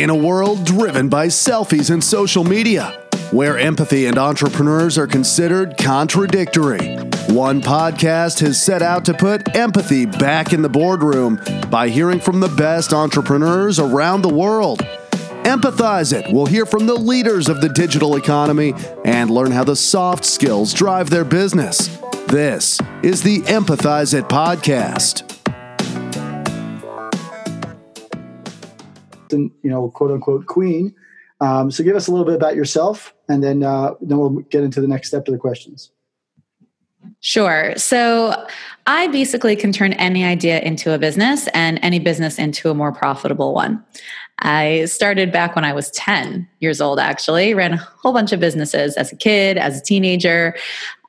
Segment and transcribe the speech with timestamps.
[0.00, 5.76] In a world driven by selfies and social media, where empathy and entrepreneurs are considered
[5.76, 6.96] contradictory,
[7.28, 12.40] one podcast has set out to put empathy back in the boardroom by hearing from
[12.40, 14.78] the best entrepreneurs around the world.
[15.44, 18.72] Empathize It We'll hear from the leaders of the digital economy
[19.04, 21.88] and learn how the soft skills drive their business.
[22.28, 25.39] This is the Empathize It podcast.
[29.32, 30.94] And you know quote unquote queen
[31.40, 34.62] um, so give us a little bit about yourself and then uh, then we'll get
[34.62, 35.90] into the next step of the questions
[37.20, 37.74] Sure.
[37.76, 38.46] So
[38.86, 42.92] I basically can turn any idea into a business and any business into a more
[42.92, 43.84] profitable one.
[44.38, 48.40] I started back when I was 10 years old, actually, ran a whole bunch of
[48.40, 50.56] businesses as a kid, as a teenager,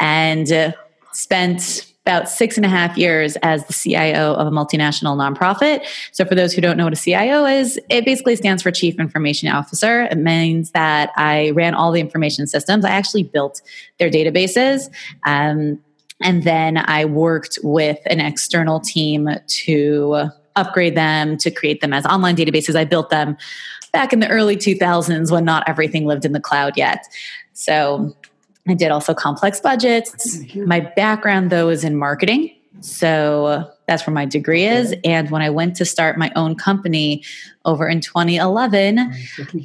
[0.01, 0.73] and uh,
[1.13, 5.85] spent about six and a half years as the CIO of a multinational nonprofit.
[6.11, 8.99] So, for those who don't know what a CIO is, it basically stands for Chief
[8.99, 10.03] Information Officer.
[10.03, 12.85] It means that I ran all the information systems.
[12.85, 13.61] I actually built
[13.99, 14.89] their databases.
[15.25, 15.79] Um,
[16.23, 22.05] and then I worked with an external team to upgrade them, to create them as
[22.05, 22.75] online databases.
[22.75, 23.37] I built them
[23.93, 27.05] back in the early 2000s when not everything lived in the cloud yet.
[27.53, 28.15] So,
[28.67, 30.39] I did also complex budgets.
[30.55, 32.55] My background, though, is in marketing.
[32.79, 34.95] So uh, that's where my degree is.
[35.03, 37.23] And when I went to start my own company
[37.65, 39.13] over in 2011,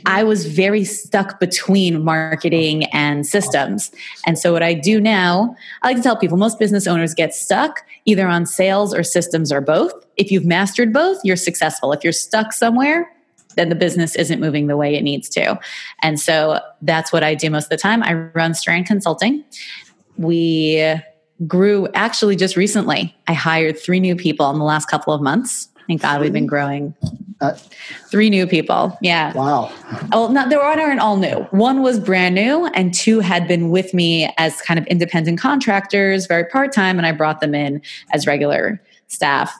[0.06, 3.90] I was very stuck between marketing and systems.
[4.26, 7.34] And so what I do now, I like to tell people most business owners get
[7.34, 9.92] stuck either on sales or systems or both.
[10.16, 11.92] If you've mastered both, you're successful.
[11.92, 13.10] If you're stuck somewhere,
[13.56, 15.58] then the business isn't moving the way it needs to.
[16.02, 18.02] And so that's what I do most of the time.
[18.02, 19.44] I run Strand Consulting.
[20.16, 20.94] We
[21.46, 23.14] grew actually just recently.
[23.26, 25.68] I hired three new people in the last couple of months.
[25.86, 26.94] Thank God we've been growing.
[27.40, 27.52] Uh,
[28.10, 28.96] three new people.
[29.02, 29.32] Yeah.
[29.34, 29.70] Wow.
[30.10, 31.46] Well, not there aren't all new.
[31.50, 36.26] One was brand new, and two had been with me as kind of independent contractors,
[36.26, 37.82] very part time, and I brought them in
[38.12, 39.54] as regular staff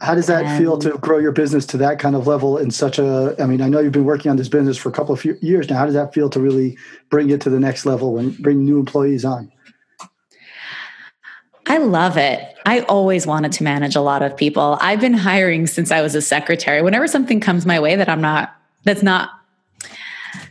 [0.00, 2.70] how does that and, feel to grow your business to that kind of level in
[2.70, 5.14] such a i mean i know you've been working on this business for a couple
[5.14, 5.76] of years now.
[5.76, 6.76] How does that feel to really
[7.10, 9.50] bring it to the next level and bring new employees on?
[11.66, 12.54] I love it.
[12.64, 14.78] I always wanted to manage a lot of people.
[14.80, 16.82] I've been hiring since i was a secretary.
[16.82, 18.54] Whenever something comes my way that i'm not
[18.84, 19.30] that's not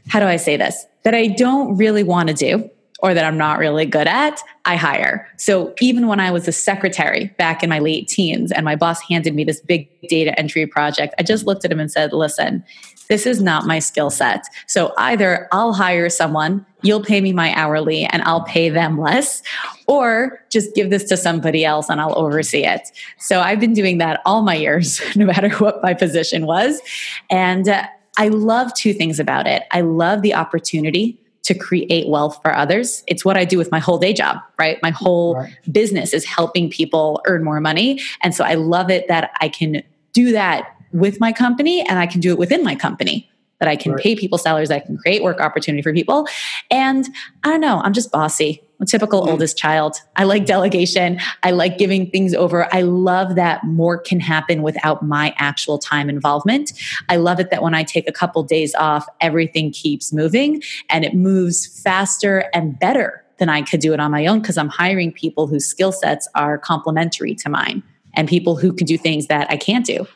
[0.07, 0.85] how do i say this?
[1.03, 2.69] That i don't really want to do
[2.99, 5.27] or that I'm not really good at, I hire.
[5.37, 9.01] So even when I was a secretary back in my late teens and my boss
[9.01, 12.63] handed me this big data entry project, I just looked at him and said, listen,
[13.07, 14.43] this is not my skill set.
[14.65, 19.41] So either I'll hire someone, you'll pay me my hourly and I'll pay them less,
[19.87, 22.89] or just give this to somebody else and I'll oversee it.
[23.17, 26.81] So I've been doing that all my years, no matter what my position was.
[27.29, 27.87] And uh,
[28.17, 29.63] I love two things about it.
[29.71, 33.05] I love the opportunity to create wealth for others.
[33.07, 34.77] It's what I do with my whole day job, right?
[34.83, 35.57] My whole right.
[35.71, 38.01] business is helping people earn more money.
[38.21, 39.81] And so I love it that I can
[40.11, 43.31] do that with my company and I can do it within my company.
[43.59, 44.03] That I can right.
[44.03, 46.27] pay people salaries, I can create work opportunity for people.
[46.69, 47.07] And
[47.43, 48.61] I don't know, I'm just bossy.
[48.79, 49.29] I'm a typical mm.
[49.29, 49.97] oldest child.
[50.15, 51.19] I like delegation.
[51.41, 52.73] I like giving things over.
[52.73, 56.73] I love that more can happen without my actual time involvement.
[57.09, 61.03] I love it that when I take a couple days off, everything keeps moving and
[61.03, 64.69] it moves faster and better than I could do it on my own because I'm
[64.69, 69.27] hiring people whose skill sets are complementary to mine and people who can do things
[69.27, 70.07] that I can't do.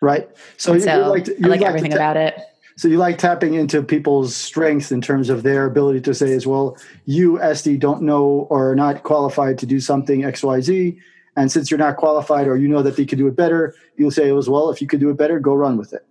[0.00, 0.28] Right.
[0.58, 2.38] So, so like to, I like, like everything about it
[2.76, 6.46] so you like tapping into people's strengths in terms of their ability to say as
[6.46, 6.76] well,
[7.06, 10.98] you, Esty, don't know or are not qualified to do something XYZ.
[11.36, 14.10] And since you're not qualified or you know that they could do it better, you'll
[14.10, 16.06] say as well, if you could do it better, go run with it.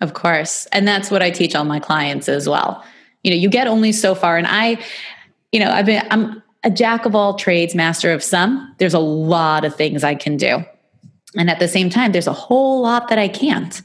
[0.00, 0.66] Of course.
[0.66, 2.84] And that's what I teach all my clients as well.
[3.22, 4.36] You know, you get only so far.
[4.36, 4.78] And I,
[5.52, 8.74] you know, I've been I'm a jack of all trades, master of some.
[8.78, 10.64] There's a lot of things I can do.
[11.36, 13.80] And at the same time, there's a whole lot that I can't.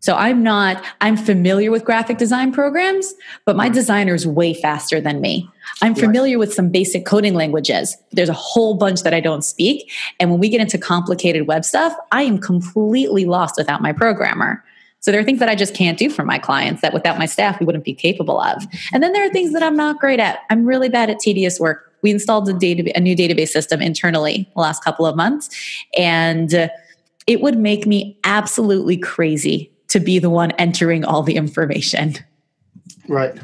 [0.00, 3.14] So I'm not, I'm familiar with graphic design programs,
[3.44, 3.74] but my mm-hmm.
[3.74, 5.48] designer is way faster than me.
[5.82, 7.96] I'm familiar with some basic coding languages.
[8.12, 9.90] There's a whole bunch that I don't speak.
[10.20, 14.62] And when we get into complicated web stuff, I am completely lost without my programmer.
[15.00, 17.26] So there are things that I just can't do for my clients that without my
[17.26, 18.64] staff, we wouldn't be capable of.
[18.92, 20.40] And then there are things that I'm not great at.
[20.50, 21.92] I'm really bad at tedious work.
[22.02, 25.50] We installed a, data, a new database system internally the last couple of months,
[25.96, 26.70] and
[27.26, 32.16] it would make me absolutely crazy to be the one entering all the information.
[33.08, 33.36] Right.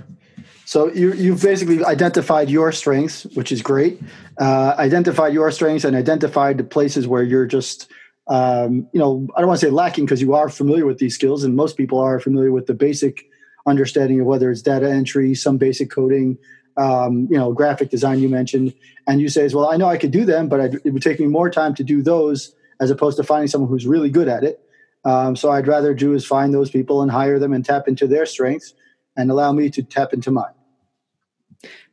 [0.64, 4.00] So you, you've basically identified your strengths, which is great.
[4.40, 7.90] Uh, identified your strengths and identified the places where you're just
[8.28, 11.14] um, you know, I don't want to say lacking because you are familiar with these
[11.14, 13.24] skills, and most people are familiar with the basic
[13.66, 16.38] understanding of whether it's data entry, some basic coding,
[16.76, 18.74] um, you know, graphic design you mentioned,
[19.06, 21.26] and you say, well, I know I could do them, but it would take me
[21.26, 24.60] more time to do those as opposed to finding someone who's really good at it.
[25.04, 28.06] Um, so I'd rather do is find those people and hire them and tap into
[28.06, 28.74] their strengths
[29.16, 30.52] and allow me to tap into mine.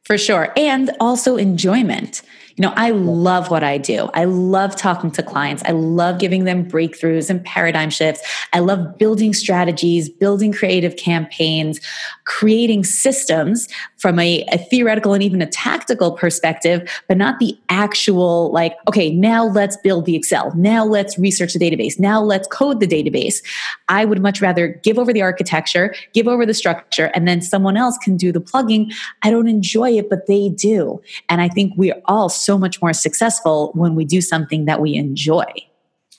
[0.03, 0.51] For sure.
[0.55, 2.21] And also enjoyment.
[2.59, 4.09] You know, I love what I do.
[4.13, 5.63] I love talking to clients.
[5.65, 8.21] I love giving them breakthroughs and paradigm shifts.
[8.51, 11.79] I love building strategies, building creative campaigns,
[12.25, 18.51] creating systems from a, a, theoretical and even a tactical perspective, but not the actual,
[18.51, 20.53] like, okay, now let's build the Excel.
[20.53, 21.97] Now let's research the database.
[21.97, 23.41] Now let's code the database.
[23.87, 27.77] I would much rather give over the architecture, give over the structure, and then someone
[27.77, 28.91] else can do the plugging.
[29.23, 31.01] I don't enjoy it, but they do.
[31.29, 34.81] And I think we're all so so much more successful when we do something that
[34.81, 35.45] we enjoy.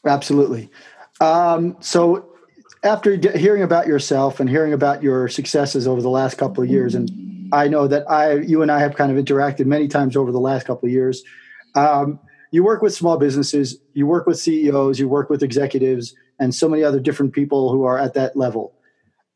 [0.07, 0.71] Absolutely.
[1.21, 2.25] Um, so,
[2.85, 6.95] after hearing about yourself and hearing about your successes over the last couple of years,
[6.95, 7.11] and
[7.53, 10.39] I know that I, you and I have kind of interacted many times over the
[10.39, 11.25] last couple of years.
[11.75, 12.21] Um,
[12.53, 16.69] you work with small businesses, you work with CEOs, you work with executives, and so
[16.69, 18.73] many other different people who are at that level.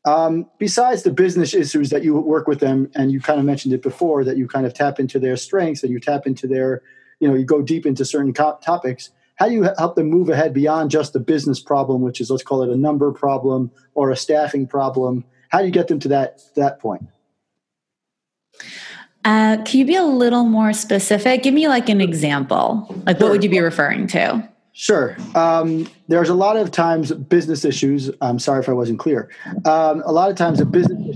[0.05, 3.73] Um, besides the business issues that you work with them, and you kind of mentioned
[3.73, 6.83] it before, that you kind of tap into their strengths and you tap into their,
[7.19, 9.09] you know, you go deep into certain co- topics.
[9.37, 12.43] How do you help them move ahead beyond just the business problem, which is let's
[12.43, 15.25] call it a number problem or a staffing problem?
[15.49, 17.07] How do you get them to that that point?
[19.25, 21.41] Uh, can you be a little more specific?
[21.41, 22.95] Give me like an example.
[23.07, 24.47] Like, what would you be referring to?
[24.77, 25.15] Sure.
[25.35, 28.11] Um, there's a lot of times business issues.
[28.19, 29.31] I'm sorry if I wasn't clear.
[29.63, 31.15] Um, a lot of times the business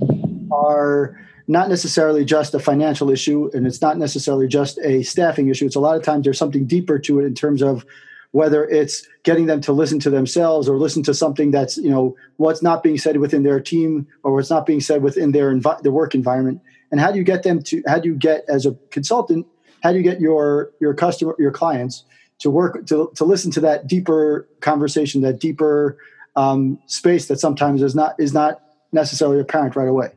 [0.50, 1.20] are
[1.50, 5.66] not necessarily just a financial issue, and it's not necessarily just a staffing issue.
[5.66, 7.86] It's a lot of times there's something deeper to it in terms of
[8.32, 12.16] whether it's getting them to listen to themselves or listen to something that's you know
[12.38, 15.82] what's not being said within their team or what's not being said within their envi-
[15.82, 16.62] the work environment.
[16.92, 17.84] And how do you get them to?
[17.88, 19.48] How do you get as a consultant?
[19.84, 22.06] How do you get your your customer your clients
[22.40, 25.98] to work to, to listen to that deeper conversation that deeper
[26.36, 30.12] um, space that sometimes is not is not necessarily apparent right away.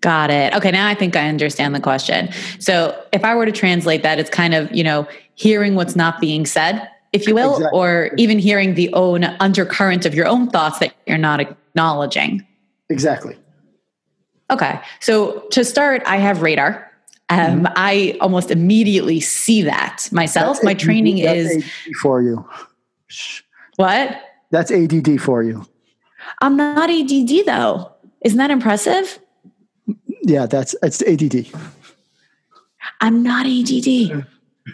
[0.00, 0.54] Got it.
[0.54, 2.30] Okay now i think i understand the question.
[2.58, 6.20] So if i were to translate that it's kind of you know hearing what's not
[6.20, 7.78] being said if you will exactly.
[7.78, 12.46] or even hearing the own undercurrent of your own thoughts that you're not acknowledging.
[12.88, 13.36] Exactly.
[14.50, 16.85] Okay so to start i have radar
[17.28, 17.66] um, mm-hmm.
[17.74, 20.56] I almost immediately see that myself.
[20.56, 22.48] That's My ADD, training is ADD for you.
[23.76, 24.20] What?
[24.50, 25.66] That's ADD for you.
[26.40, 27.92] I'm not ADD though.
[28.22, 29.18] Isn't that impressive?
[30.22, 31.46] Yeah, that's it's ADD.
[33.00, 34.26] I'm not ADD.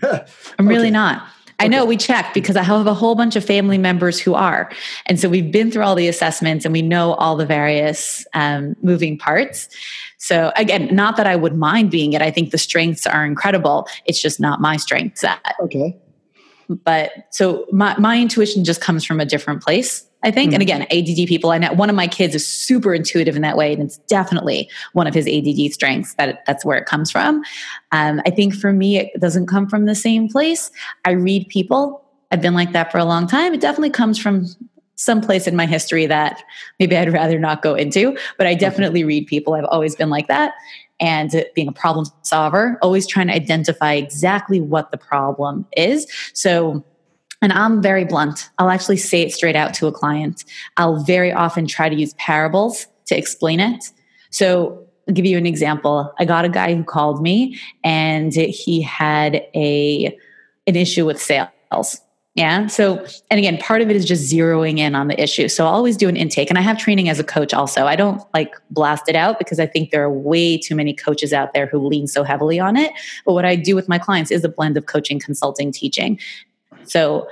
[0.59, 0.91] I'm really okay.
[0.91, 1.27] not.
[1.59, 4.71] I know we check because I have a whole bunch of family members who are.
[5.07, 8.75] And so we've been through all the assessments and we know all the various um,
[8.83, 9.69] moving parts.
[10.23, 12.23] So again, not that I would mind being it.
[12.23, 13.89] I think the strengths are incredible.
[14.05, 15.41] It's just not my strength set.
[15.61, 15.99] Okay.
[16.69, 20.07] But so my, my intuition just comes from a different place.
[20.25, 20.51] I think.
[20.51, 20.55] Mm-hmm.
[20.55, 23.57] And again, ADD people, I know one of my kids is super intuitive in that
[23.57, 23.73] way.
[23.73, 27.43] And it's definitely one of his ADD strengths that that's where it comes from.
[27.91, 30.71] Um, I think for me, it doesn't come from the same place.
[31.05, 32.05] I read people.
[32.31, 33.53] I've been like that for a long time.
[33.53, 34.47] It definitely comes from
[35.03, 36.43] some place in my history that
[36.79, 38.61] maybe I'd rather not go into, but I mm-hmm.
[38.61, 39.55] definitely read people.
[39.55, 40.55] I've always been like that.
[41.01, 46.07] And being a problem solver, always trying to identify exactly what the problem is.
[46.33, 46.85] So,
[47.41, 48.51] and I'm very blunt.
[48.59, 50.45] I'll actually say it straight out to a client.
[50.77, 53.85] I'll very often try to use parables to explain it.
[54.31, 56.15] So, I'll give you an example.
[56.21, 60.17] I got a guy who called me and he had a
[60.69, 62.01] an issue with sales
[62.35, 62.67] yeah.
[62.67, 65.49] So, and again, part of it is just zeroing in on the issue.
[65.49, 67.85] So, I'll always do an intake, and I have training as a coach also.
[67.87, 71.35] I don't like blast it out because I think there are way too many coaches
[71.35, 72.93] out there who lean so heavily on it.
[73.27, 76.19] But what I do with my clients is a blend of coaching, consulting, teaching.
[76.85, 77.29] So,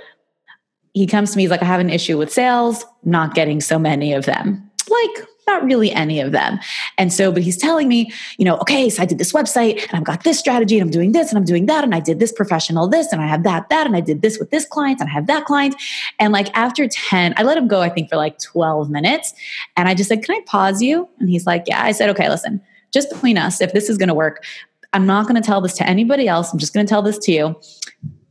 [0.92, 3.78] he comes to me, he's like, I have an issue with sales, not getting so
[3.78, 4.70] many of them.
[4.88, 6.58] Like, not really any of them.
[6.98, 9.94] And so, but he's telling me, you know, okay, so I did this website and
[9.94, 12.18] I've got this strategy and I'm doing this and I'm doing that and I did
[12.18, 15.00] this professional this and I have that, that, and I did this with this client
[15.00, 15.74] and I have that client.
[16.18, 19.34] And like after 10, I let him go, I think for like 12 minutes.
[19.76, 21.08] And I just said, can I pause you?
[21.18, 21.82] And he's like, yeah.
[21.82, 22.60] I said, okay, listen,
[22.92, 24.44] just between us, if this is going to work,
[24.92, 26.52] I'm not going to tell this to anybody else.
[26.52, 27.56] I'm just going to tell this to you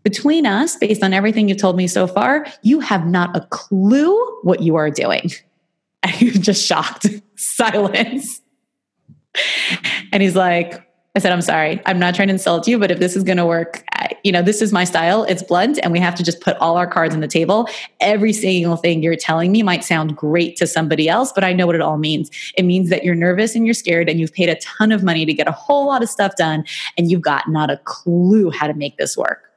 [0.03, 4.17] between us, based on everything you've told me so far, you have not a clue
[4.43, 5.29] what you are doing.
[6.03, 8.41] And he was just shocked, silence.
[10.11, 11.81] And he's like, I said, I'm sorry.
[11.85, 13.83] I'm not trying to insult you, but if this is going to work,
[14.23, 15.23] you know, this is my style.
[15.23, 17.67] It's blunt, and we have to just put all our cards on the table.
[17.99, 21.65] Every single thing you're telling me might sound great to somebody else, but I know
[21.65, 22.29] what it all means.
[22.57, 25.25] It means that you're nervous and you're scared, and you've paid a ton of money
[25.25, 26.63] to get a whole lot of stuff done,
[26.97, 29.49] and you've got not a clue how to make this work.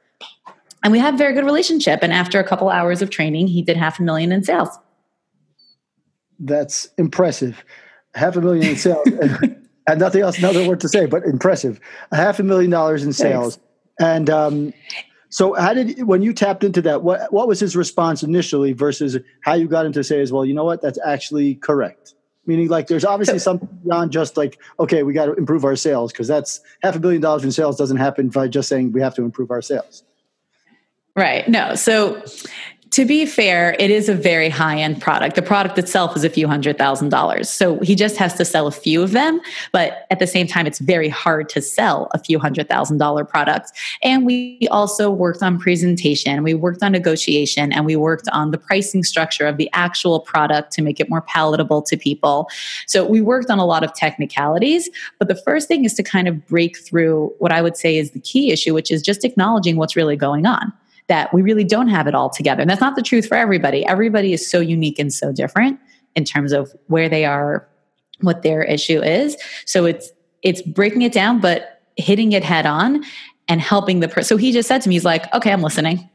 [0.83, 1.99] And we had a very good relationship.
[2.01, 4.69] And after a couple hours of training, he did half a million in sales.
[6.45, 7.63] That's impressive.
[8.15, 9.07] Half a million in sales.
[9.87, 11.79] and nothing else, another word to say, but impressive.
[12.11, 13.55] A half a million dollars in sales.
[13.55, 13.67] Thanks.
[13.99, 14.73] And um,
[15.29, 17.03] so, how did when you tapped into that?
[17.03, 20.45] What what was his response initially versus how you got him to say as well?
[20.45, 20.81] You know what?
[20.81, 22.15] That's actually correct.
[22.45, 26.11] Meaning, like, there's obviously something beyond just like, okay, we got to improve our sales
[26.11, 29.15] because that's half a billion dollars in sales doesn't happen by just saying we have
[29.15, 30.03] to improve our sales.
[31.15, 31.47] Right.
[31.47, 31.75] No.
[31.75, 32.21] So
[32.93, 35.35] to be fair, it is a very high end product.
[35.35, 37.49] The product itself is a few hundred thousand dollars.
[37.49, 39.41] So he just has to sell a few of them.
[39.71, 43.25] But at the same time, it's very hard to sell a few hundred thousand dollar
[43.25, 43.71] products.
[44.03, 48.59] And we also worked on presentation, we worked on negotiation, and we worked on the
[48.59, 52.47] pricing structure of the actual product to make it more palatable to people.
[52.85, 54.87] So we worked on a lot of technicalities.
[55.17, 58.11] But the first thing is to kind of break through what I would say is
[58.11, 60.71] the key issue, which is just acknowledging what's really going on
[61.07, 62.61] that we really don't have it all together.
[62.61, 63.85] And that's not the truth for everybody.
[63.85, 65.79] Everybody is so unique and so different
[66.15, 67.67] in terms of where they are,
[68.21, 69.37] what their issue is.
[69.65, 73.03] So it's it's breaking it down, but hitting it head on
[73.47, 74.23] and helping the person.
[74.23, 76.09] So he just said to me, he's like, okay, I'm listening.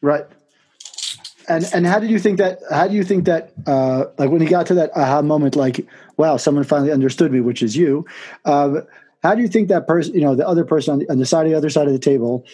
[0.00, 0.26] Right.
[1.48, 2.58] And and how did you think that?
[2.70, 3.52] How do you think that?
[3.66, 5.86] Uh, like when he got to that aha moment, like,
[6.16, 8.04] wow, someone finally understood me, which is you.
[8.44, 8.82] Um,
[9.22, 11.26] how do you think that person, you know, the other person on the, on the
[11.26, 12.44] side of the other side of the table,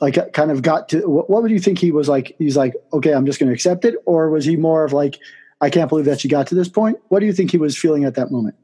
[0.00, 2.74] like kind of got to what, what would you think he was like he's like
[2.92, 5.18] okay i'm just going to accept it or was he more of like
[5.60, 7.76] i can't believe that she got to this point what do you think he was
[7.78, 8.56] feeling at that moment?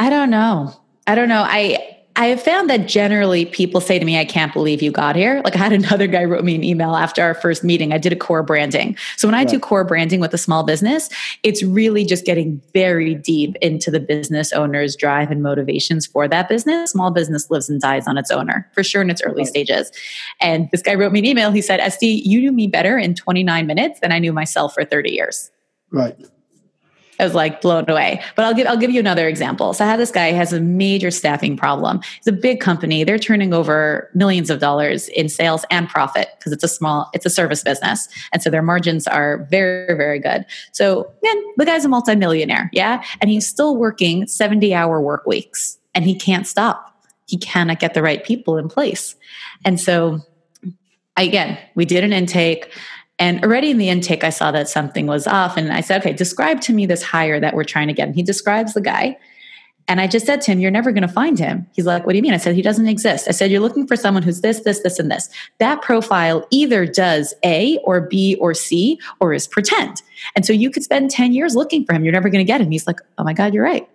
[0.00, 0.72] I don't know.
[1.06, 1.44] I don't know.
[1.46, 5.16] I I have found that generally people say to me, I can't believe you got
[5.16, 5.40] here.
[5.44, 7.92] Like I had another guy wrote me an email after our first meeting.
[7.92, 8.96] I did a core branding.
[9.16, 11.08] So when I do core branding with a small business,
[11.42, 16.48] it's really just getting very deep into the business owner's drive and motivations for that
[16.48, 16.90] business.
[16.90, 19.46] Small business lives and dies on its owner for sure in its early right.
[19.46, 19.92] stages.
[20.40, 21.52] And this guy wrote me an email.
[21.52, 24.84] He said, Esty, you knew me better in 29 minutes than I knew myself for
[24.84, 25.50] 30 years.
[25.92, 26.16] Right.
[27.20, 28.22] I was like blown away.
[28.34, 29.74] But I'll give I'll give you another example.
[29.74, 32.00] So I have this guy has a major staffing problem.
[32.18, 33.04] It's a big company.
[33.04, 37.26] They're turning over millions of dollars in sales and profit because it's a small it's
[37.26, 38.08] a service business.
[38.32, 40.46] And so their margins are very very good.
[40.72, 43.04] So, man, the guy's a multimillionaire, yeah?
[43.20, 46.86] And he's still working 70-hour work weeks and he can't stop.
[47.26, 49.14] He cannot get the right people in place.
[49.64, 50.20] And so
[51.16, 52.72] again, we did an intake
[53.20, 55.58] and already in the intake, I saw that something was off.
[55.58, 58.08] And I said, okay, describe to me this hire that we're trying to get.
[58.08, 59.18] And he describes the guy.
[59.88, 61.66] And I just said to him, You're never going to find him.
[61.72, 62.32] He's like, What do you mean?
[62.32, 63.26] I said, He doesn't exist.
[63.26, 65.28] I said, You're looking for someone who's this, this, this, and this.
[65.58, 70.00] That profile either does A or B or C or is pretend.
[70.36, 72.04] And so you could spend 10 years looking for him.
[72.04, 72.70] You're never going to get him.
[72.70, 73.88] He's like, Oh my God, you're right.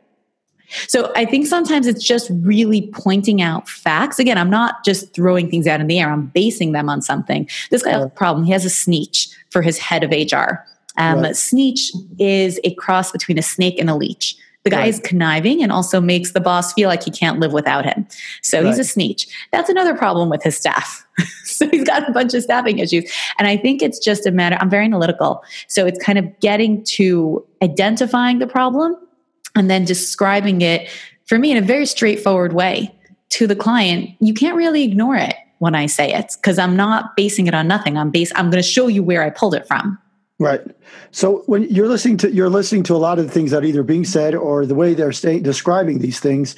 [0.87, 4.19] So I think sometimes it's just really pointing out facts.
[4.19, 7.49] Again, I'm not just throwing things out in the air, I'm basing them on something.
[7.71, 8.45] This guy has a problem.
[8.45, 10.63] He has a sneech for his head of HR.
[10.97, 11.33] Um, right.
[11.33, 14.37] Sneetch is a cross between a snake and a leech.
[14.63, 14.87] The guy right.
[14.87, 18.07] is conniving and also makes the boss feel like he can't live without him.
[18.41, 18.67] So right.
[18.67, 19.27] he's a sneech.
[19.51, 21.05] That's another problem with his staff.
[21.43, 23.11] so he's got a bunch of staffing issues.
[23.37, 25.43] And I think it's just a matter, I'm very analytical.
[25.67, 28.97] So it's kind of getting to identifying the problem
[29.55, 30.89] and then describing it
[31.25, 32.93] for me in a very straightforward way
[33.29, 37.15] to the client you can't really ignore it when i say it because i'm not
[37.15, 37.97] basing it on nothing.
[37.97, 39.97] I'm base i'm going to show you where i pulled it from.
[40.37, 40.61] Right.
[41.11, 43.65] So when you're listening to you're listening to a lot of the things that are
[43.65, 46.55] either being said or the way they're saying describing these things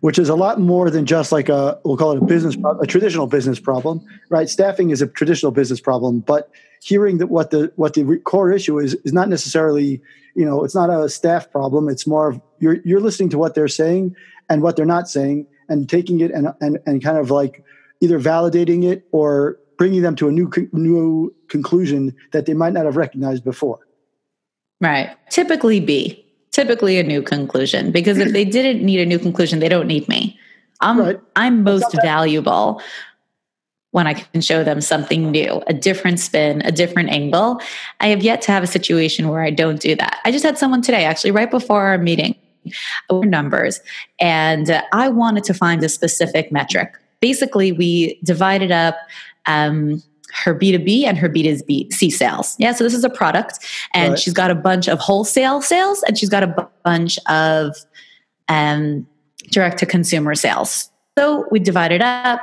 [0.00, 2.86] which is a lot more than just like a we'll call it a business a
[2.86, 4.48] traditional business problem right?
[4.48, 6.50] Staffing is a traditional business problem but
[6.82, 10.00] hearing that what the what the core issue is is not necessarily
[10.34, 11.88] you know it's not a staff problem.
[11.88, 14.16] It's more of you're you're listening to what they're saying
[14.48, 17.64] and what they're not saying and taking it and and, and kind of like
[18.00, 22.86] either validating it or bringing them to a new new conclusion that they might not
[22.86, 23.80] have recognized before.
[24.80, 25.14] Right.
[25.28, 29.68] Typically b typically a new conclusion because if they didn't need a new conclusion they
[29.68, 30.38] don't need me
[30.80, 31.20] i'm right.
[31.36, 32.80] i'm most valuable
[33.92, 37.60] when I can show them something new, a different spin, a different angle.
[37.98, 40.20] I have yet to have a situation where I don't do that.
[40.24, 42.36] I just had someone today, actually, right before our meeting,
[43.10, 43.80] numbers,
[44.20, 46.94] and I wanted to find a specific metric.
[47.20, 48.96] Basically, we divided up
[49.46, 52.56] um, her B2B and her B2C sales.
[52.58, 53.58] Yeah, so this is a product,
[53.94, 54.18] and right.
[54.18, 57.76] she's got a bunch of wholesale sales, and she's got a bunch of
[58.48, 59.06] um,
[59.50, 60.90] direct to consumer sales.
[61.18, 62.40] So we divided up.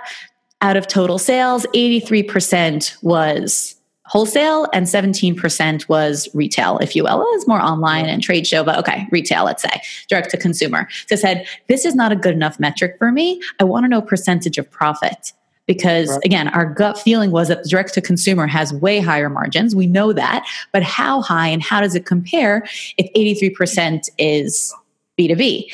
[0.61, 3.75] Out of total sales, 83% was
[4.07, 7.21] wholesale and 17% was retail, if you will.
[7.21, 10.87] It was more online and trade show, but okay, retail, let's say, direct to consumer.
[11.07, 13.41] So I said, this is not a good enough metric for me.
[13.59, 15.33] I want to know percentage of profit
[15.67, 16.25] because right.
[16.25, 20.11] again our gut feeling was that direct to consumer has way higher margins we know
[20.13, 22.65] that but how high and how does it compare
[22.97, 24.73] if 83% is
[25.17, 25.65] B2B.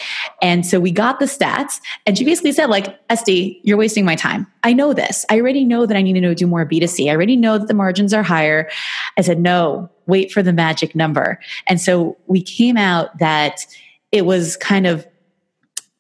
[0.42, 4.16] And so we got the stats and she basically said like, Esty, you're wasting my
[4.16, 4.48] time.
[4.64, 5.26] I know this.
[5.30, 7.10] I already know that I need to do more B2C.
[7.10, 8.70] I already know that the margins are higher.
[9.18, 11.40] I said, no, wait for the magic number.
[11.68, 13.66] And so we came out that
[14.12, 15.06] it was kind of,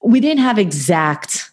[0.01, 1.51] we didn't have exact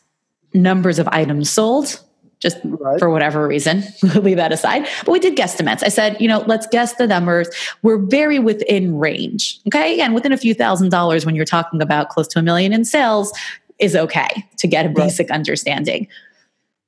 [0.54, 2.00] numbers of items sold
[2.40, 2.98] just right.
[2.98, 3.84] for whatever reason.
[4.14, 4.86] leave that aside.
[5.04, 5.82] But we did guesstimates.
[5.84, 7.48] I said, you know, let's guess the numbers.
[7.82, 9.60] We're very within range.
[9.68, 9.94] Okay.
[9.94, 12.84] Again, within a few thousand dollars when you're talking about close to a million in
[12.84, 13.32] sales
[13.78, 14.28] is okay
[14.58, 16.08] to get a basic understanding.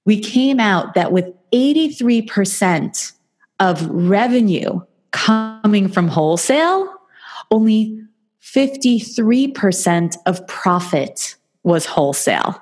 [0.05, 3.13] We came out that with 83%
[3.61, 4.81] of revenue
[5.13, 6.93] coming from wholesale,
[7.51, 8.03] only
[8.43, 12.61] 53% of profit was wholesale.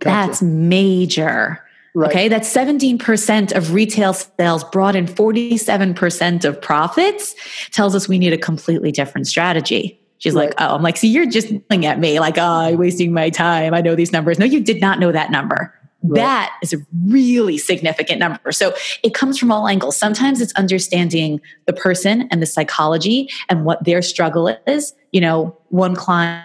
[0.00, 0.26] Gotcha.
[0.28, 1.64] That's major.
[1.94, 2.10] Right.
[2.10, 7.34] Okay, that's 17% of retail sales brought in 47% of profits,
[7.72, 10.00] tells us we need a completely different strategy.
[10.18, 10.50] She's right.
[10.50, 13.30] like, oh, I'm like, see, you're just looking at me like, oh, I'm wasting my
[13.30, 13.74] time.
[13.74, 14.38] I know these numbers.
[14.38, 15.74] No, you did not know that number.
[16.02, 16.16] Right.
[16.16, 18.52] That is a really significant number.
[18.52, 19.96] So it comes from all angles.
[19.96, 24.94] Sometimes it's understanding the person and the psychology and what their struggle is.
[25.12, 26.44] You know, one client,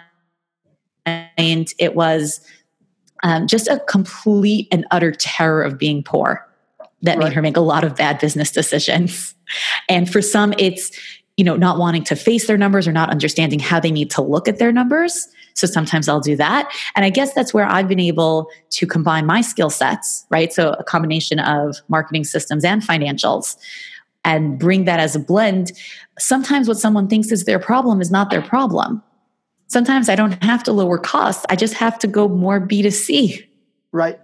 [1.05, 2.41] and it was
[3.25, 6.47] um, just a complete and utter terror of being poor
[7.01, 7.25] that right.
[7.25, 9.33] made her make a lot of bad business decisions.
[9.87, 10.89] And for some, it's,
[11.37, 14.23] you know, not wanting to face their numbers or not understanding how they need to
[14.23, 15.27] look at their numbers.
[15.53, 16.67] So sometimes I'll do that.
[16.95, 20.51] And I guess that's where I've been able to combine my skill sets, right?
[20.51, 23.55] So a combination of marketing systems and financials
[24.23, 25.73] and bring that as a blend.
[26.17, 29.03] Sometimes what someone thinks is their problem is not their problem
[29.67, 31.45] sometimes I don't have to lower costs.
[31.49, 33.47] I just have to go more B2C.
[33.91, 34.19] Right.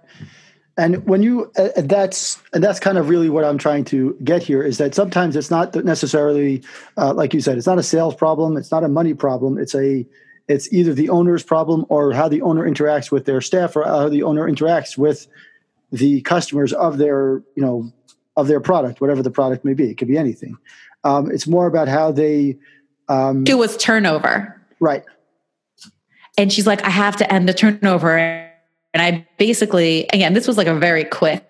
[0.76, 4.42] And when you uh, that's and that's kind of really what I'm trying to get
[4.42, 6.62] here is that sometimes it's not necessarily
[6.96, 9.74] uh, like you said it's not a sales problem it's not a money problem it's
[9.74, 10.06] a
[10.48, 14.08] it's either the owner's problem or how the owner interacts with their staff or how
[14.08, 15.26] the owner interacts with
[15.90, 17.92] the customers of their you know
[18.38, 20.56] of their product whatever the product may be it could be anything
[21.04, 22.58] um, it's more about how they
[23.08, 25.04] um, do with turnover right
[26.38, 28.18] and she's like, I have to end the turnover.
[28.18, 31.46] And I basically, again, this was like a very quick,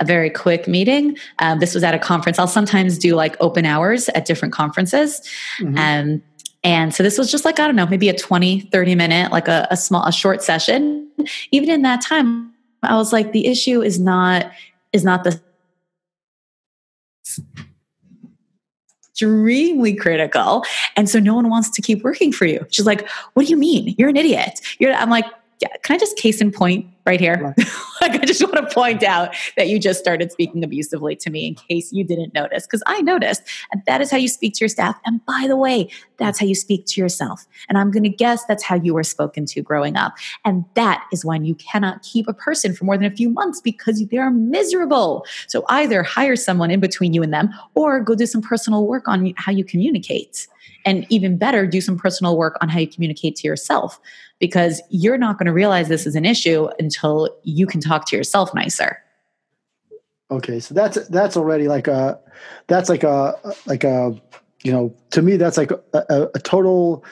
[0.00, 1.16] a very quick meeting.
[1.38, 2.38] Um, this was at a conference.
[2.38, 5.20] I'll sometimes do like open hours at different conferences.
[5.60, 5.78] Mm-hmm.
[5.78, 6.22] Um,
[6.62, 9.48] and so this was just like, I don't know, maybe a 20, 30 minute, like
[9.48, 11.08] a, a small, a short session.
[11.52, 12.52] Even in that time,
[12.82, 14.50] I was like, the issue is not,
[14.92, 15.40] is not the
[19.20, 20.64] extremely critical.
[20.96, 22.64] And so no one wants to keep working for you.
[22.70, 23.94] She's like, What do you mean?
[23.98, 24.60] You're an idiot.
[24.78, 25.26] You're, I'm like,
[25.60, 27.54] yeah, can I just case in point right here?
[28.00, 31.48] like, I just want to point out that you just started speaking abusively to me
[31.48, 33.42] in case you didn't notice, because I noticed.
[33.70, 34.98] And that is how you speak to your staff.
[35.04, 37.46] And by the way, that's how you speak to yourself.
[37.68, 40.14] And I'm going to guess that's how you were spoken to growing up.
[40.46, 43.60] And that is when you cannot keep a person for more than a few months
[43.60, 45.26] because they're miserable.
[45.46, 49.06] So either hire someone in between you and them or go do some personal work
[49.08, 50.48] on how you communicate.
[50.86, 54.00] And even better, do some personal work on how you communicate to yourself
[54.40, 58.16] because you're not going to realize this is an issue until you can talk to
[58.16, 58.98] yourself nicer.
[60.30, 62.18] Okay, so that's that's already like a
[62.66, 63.34] that's like a
[63.66, 64.20] like a
[64.64, 67.04] you know to me that's like a, a, a total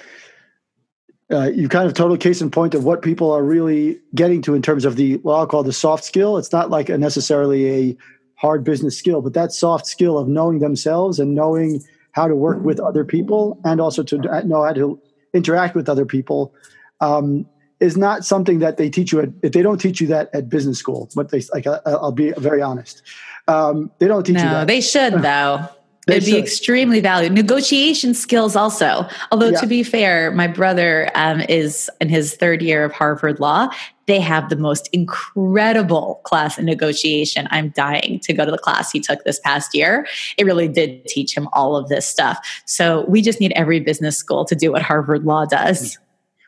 [1.30, 4.54] uh, you kind of total case in point of what people are really getting to
[4.54, 6.38] in terms of the what I'll call the soft skill.
[6.38, 7.96] It's not like a necessarily a
[8.36, 12.62] hard business skill, but that soft skill of knowing themselves and knowing how to work
[12.62, 14.98] with other people and also to know how to
[15.34, 16.54] interact with other people
[17.00, 17.46] um,
[17.80, 20.48] is not something that they teach you at, if they don't teach you that at
[20.48, 23.02] business school but they like I, will be very honest
[23.46, 25.68] um, they don't teach no, you that they should though
[26.08, 26.36] they It'd should.
[26.36, 27.32] be extremely valued.
[27.32, 29.06] Negotiation skills also.
[29.30, 29.60] Although yeah.
[29.60, 33.68] to be fair, my brother um, is in his third year of Harvard Law.
[34.06, 37.46] They have the most incredible class in negotiation.
[37.50, 40.06] I'm dying to go to the class he took this past year.
[40.38, 42.38] It really did teach him all of this stuff.
[42.64, 45.98] So we just need every business school to do what Harvard Law does.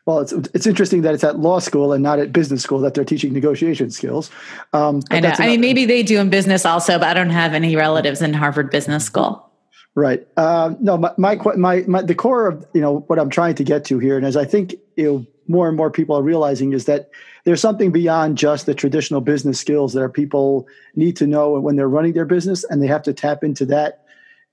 [0.05, 2.95] Well, it's it's interesting that it's at law school and not at business school that
[2.95, 4.31] they're teaching negotiation skills.
[4.73, 5.33] Um, I know.
[5.37, 8.33] I mean, maybe they do in business also, but I don't have any relatives in
[8.33, 9.47] Harvard Business School.
[9.93, 10.25] Right.
[10.37, 13.63] Uh, no, my, my, my, my, the core of, you know, what I'm trying to
[13.63, 16.71] get to here, and as I think, you know, more and more people are realizing
[16.71, 17.09] is that
[17.43, 21.75] there's something beyond just the traditional business skills that our people need to know when
[21.75, 24.00] they're running their business and they have to tap into that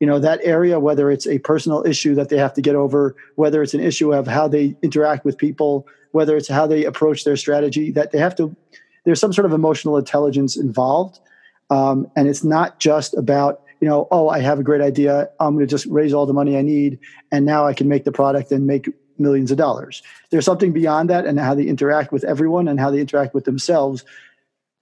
[0.01, 3.17] you know that area whether it's a personal issue that they have to get over
[3.37, 7.25] whether it's an issue of how they interact with people whether it's how they approach
[7.25, 8.55] their strategy that they have to
[9.09, 11.19] there's some sort of emotional intelligence involved.
[11.71, 15.31] Um, and it's not just about you know oh i have a great idea.
[15.41, 16.99] I'm going to just raise all the money i need
[17.33, 20.03] and now i can make the product and make millions of dollars.
[20.31, 23.45] There's something beyond that and how they interact with everyone and how they interact with
[23.47, 24.05] themselves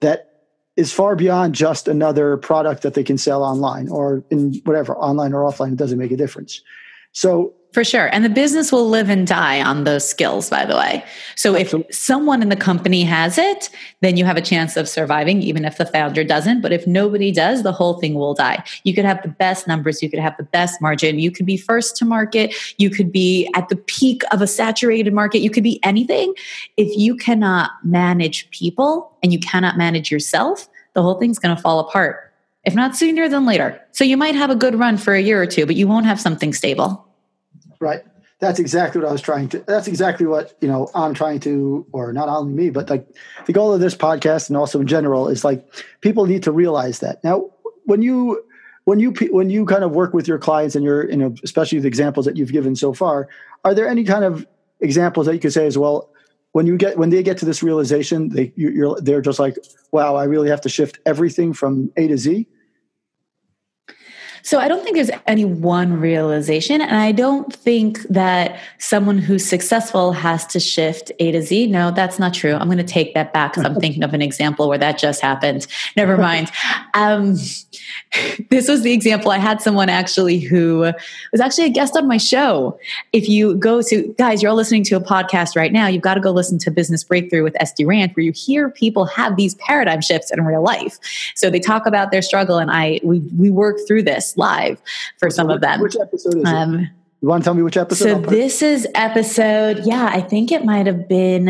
[0.01, 0.36] that
[0.77, 5.33] is far beyond just another product that they can sell online or in whatever online
[5.33, 6.61] or offline it doesn't make a difference
[7.17, 8.13] so for sure.
[8.13, 11.03] And the business will live and die on those skills, by the way.
[11.35, 11.89] So Absolutely.
[11.89, 15.65] if someone in the company has it, then you have a chance of surviving, even
[15.65, 16.61] if the founder doesn't.
[16.61, 18.63] But if nobody does, the whole thing will die.
[18.83, 21.57] You could have the best numbers, you could have the best margin, you could be
[21.57, 25.63] first to market, you could be at the peak of a saturated market, you could
[25.63, 26.35] be anything.
[26.77, 31.61] If you cannot manage people and you cannot manage yourself, the whole thing's going to
[31.61, 32.31] fall apart.
[32.63, 33.81] If not sooner than later.
[33.91, 36.05] So you might have a good run for a year or two, but you won't
[36.05, 37.06] have something stable.
[37.79, 38.01] Right.
[38.39, 39.59] That's exactly what I was trying to.
[39.59, 40.91] That's exactly what you know.
[40.93, 43.07] I'm trying to, or not only me, but like
[43.47, 45.65] the goal of this podcast and also in general is like
[46.01, 47.23] people need to realize that.
[47.23, 47.49] Now,
[47.85, 48.43] when you
[48.85, 51.79] when you when you kind of work with your clients and you're you know especially
[51.79, 53.27] the examples that you've given so far,
[53.65, 54.45] are there any kind of
[54.81, 56.11] examples that you could say as well?
[56.51, 59.57] When you get when they get to this realization, they you're they're just like,
[59.91, 62.47] wow, I really have to shift everything from A to Z
[64.47, 66.79] so I don't think there's any one realization.
[66.79, 71.67] And I don't think that someone who's successful has to shift A to Z.
[71.67, 72.53] No, that's not true.
[72.53, 75.19] I'm going to take that back because I'm thinking of an example where that just
[75.19, 75.67] happened.
[75.97, 76.49] Never mind.
[76.93, 77.35] Um,
[78.49, 79.31] this was the example.
[79.31, 80.93] I had someone actually who
[81.33, 82.79] was actually a guest on my show.
[83.11, 86.13] If you go to, guys, you're all listening to a podcast right now, you've got
[86.13, 89.55] to go listen to Business Breakthrough with Esty Rand, where you hear people have these
[89.55, 90.97] paradigm shifts in real life.
[91.35, 94.81] So they talk about their struggle, and I we we work through this live
[95.17, 95.81] for some of them.
[95.81, 96.89] Which episode is um, it?
[97.21, 98.25] You want to tell me which episode?
[98.25, 101.49] So this is episode, yeah, I think it might have been,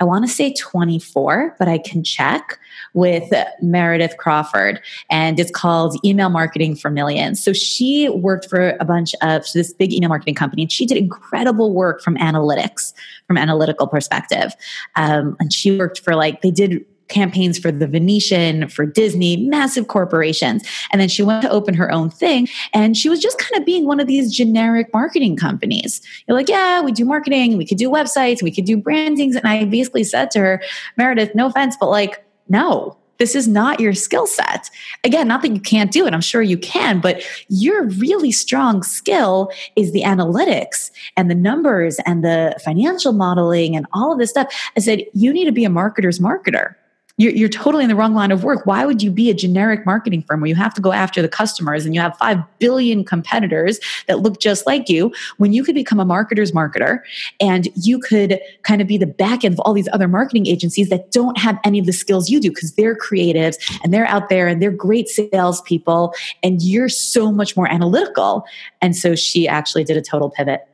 [0.00, 2.58] I want to say 24, but I can check
[2.94, 7.44] with Meredith Crawford, and it's called Email Marketing for Millions.
[7.44, 10.96] So she worked for a bunch of this big email marketing company, and she did
[10.96, 12.94] incredible work from analytics,
[13.26, 14.54] from analytical perspective.
[14.96, 19.88] Um, and she worked for like they did campaigns for the Venetian, for Disney, massive
[19.88, 20.66] corporations.
[20.90, 23.66] And then she went to open her own thing and she was just kind of
[23.66, 26.00] being one of these generic marketing companies.
[26.26, 29.36] You're like, yeah, we do marketing, we could do websites, we could do brandings.
[29.36, 30.62] And I basically said to her,
[30.96, 34.68] Meredith, no offense, but like, no, this is not your skill set.
[35.04, 38.82] Again, not that you can't do it, I'm sure you can, but your really strong
[38.82, 44.30] skill is the analytics and the numbers and the financial modeling and all of this
[44.30, 44.52] stuff.
[44.76, 46.74] I said, you need to be a marketer's marketer
[47.18, 48.64] you're, you're totally in the wrong line of work.
[48.66, 51.28] Why would you be a generic marketing firm where you have to go after the
[51.28, 55.74] customers and you have 5 billion competitors that look just like you when you could
[55.74, 57.00] become a marketer's marketer
[57.40, 60.88] and you could kind of be the back end of all these other marketing agencies
[60.88, 64.28] that don't have any of the skills you do because they're creatives and they're out
[64.28, 68.44] there and they're great salespeople and you're so much more analytical.
[68.80, 70.66] And so she actually did a total pivot.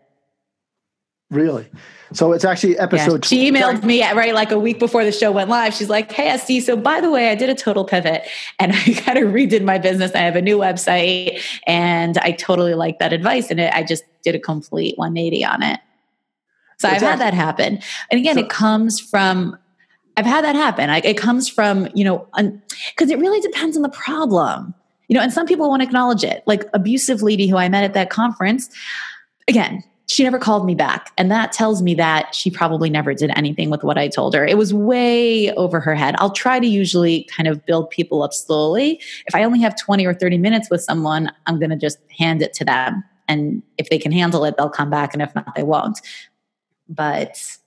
[1.30, 1.68] Really?
[2.14, 3.24] So it's actually episode.
[3.24, 5.74] Yeah, she emailed me right like a week before the show went live.
[5.74, 8.22] She's like, "Hey, Esty, so by the way, I did a total pivot
[8.58, 10.12] and I kind of redid my business.
[10.14, 13.50] I have a new website, and I totally like that advice.
[13.50, 15.80] And it, I just did a complete 180 on it.
[16.78, 17.80] So I've had that happen.
[18.10, 19.58] And again, so, it comes from.
[20.16, 20.88] I've had that happen.
[20.88, 22.26] I, it comes from you know,
[22.96, 24.74] because it really depends on the problem.
[25.08, 26.42] You know, and some people won't acknowledge it.
[26.46, 28.70] Like abusive lady who I met at that conference.
[29.46, 31.12] Again, she never called me back.
[31.18, 34.44] And that tells me that she probably never did anything with what I told her.
[34.44, 36.14] It was way over her head.
[36.18, 39.03] I'll try to usually kind of build people up slowly.
[39.27, 42.40] If I only have 20 or 30 minutes with someone, I'm going to just hand
[42.40, 43.05] it to them.
[43.29, 45.12] And if they can handle it, they'll come back.
[45.12, 46.01] And if not, they won't.
[46.88, 47.59] But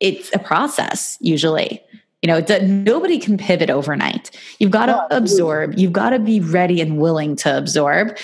[0.00, 1.82] it's a process usually.
[2.22, 4.30] You know, nobody can pivot overnight.
[4.60, 5.76] You've got to absorb.
[5.76, 8.16] You've got to be ready and willing to absorb,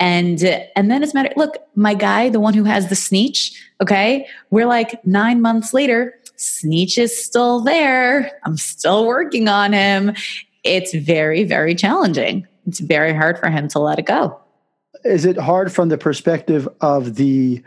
[0.00, 1.32] and and then it's a matter.
[1.36, 3.52] Look, my guy, the one who has the sneech.
[3.80, 6.14] Okay, we're like nine months later.
[6.36, 8.38] Sneech is still there.
[8.44, 10.14] I'm still working on him.
[10.64, 12.48] It's very, very challenging.
[12.66, 14.36] It's very hard for him to let it go.
[15.04, 17.62] Is it hard from the perspective of the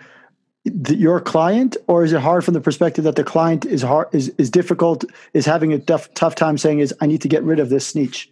[0.69, 4.07] the, your client, or is it hard from the perspective that the client is hard
[4.11, 7.43] is is difficult, is having a tough tough time saying is I need to get
[7.43, 8.27] rid of this sneech?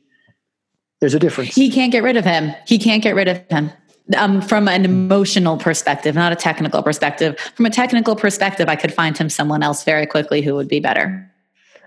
[1.01, 1.55] There's a difference.
[1.55, 2.53] He can't get rid of him.
[2.65, 3.71] He can't get rid of him.
[4.17, 7.39] um, from an emotional perspective, not a technical perspective.
[7.55, 10.79] From a technical perspective, I could find him someone else very quickly who would be
[10.79, 11.31] better.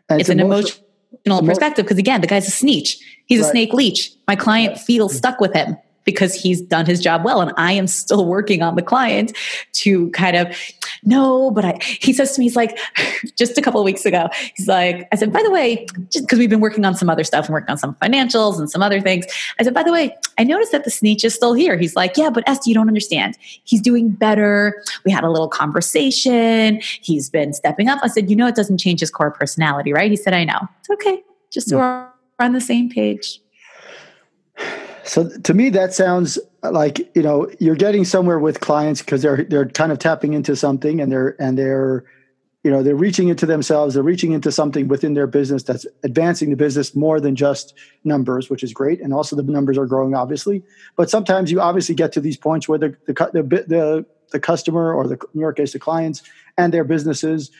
[0.08, 0.84] And it's, an emotional,
[1.24, 2.98] emotional perspective because again, the guy's a sneech.
[3.26, 3.46] He's right.
[3.46, 4.12] a snake leech.
[4.26, 5.76] My client feels stuck with him
[6.09, 7.42] because he's done his job well.
[7.42, 9.37] And I am still working on the client
[9.73, 10.57] to kind of,
[11.05, 12.79] no, but I, he says to me, he's like,
[13.37, 16.38] just a couple of weeks ago, he's like, I said, by the way, just because
[16.38, 19.03] we've been working on some other stuff and working on some financials and some other
[19.03, 19.27] things.
[19.61, 21.77] I said, by the way, I noticed that the sneech is still here.
[21.77, 23.37] He's like, yeah, but Esther, you don't understand.
[23.64, 24.83] He's doing better.
[25.05, 26.81] We had a little conversation.
[27.03, 27.99] He's been stepping up.
[28.03, 30.11] I said, you know, it doesn't change his core personality, right?
[30.11, 30.68] He said, I know.
[30.81, 31.23] It's okay.
[31.51, 33.42] Just so we're on the same page.
[35.09, 39.44] So to me, that sounds like you know you're getting somewhere with clients because they're
[39.44, 42.05] they're kind of tapping into something and they're and they're
[42.62, 46.51] you know they're reaching into themselves they're reaching into something within their business that's advancing
[46.51, 49.01] the business more than just numbers which is great.
[49.01, 50.62] And also the numbers are growing obviously.
[50.97, 54.92] But sometimes you obviously get to these points where the the the, the, the customer
[54.92, 56.23] or the in your case the clients
[56.59, 57.51] and their businesses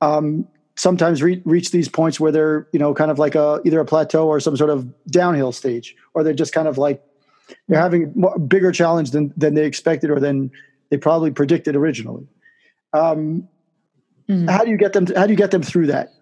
[0.00, 0.46] um,
[0.78, 3.84] sometimes re- reach these points where they're you know kind of like a either a
[3.84, 7.02] plateau or some sort of downhill stage or they're just kind of like
[7.66, 10.50] they're having a bigger challenge than than they expected or than
[10.90, 12.26] they probably predicted originally.
[12.94, 13.46] Um,
[14.28, 14.48] mm-hmm.
[14.48, 16.14] how do you get them to, how do you get them through that?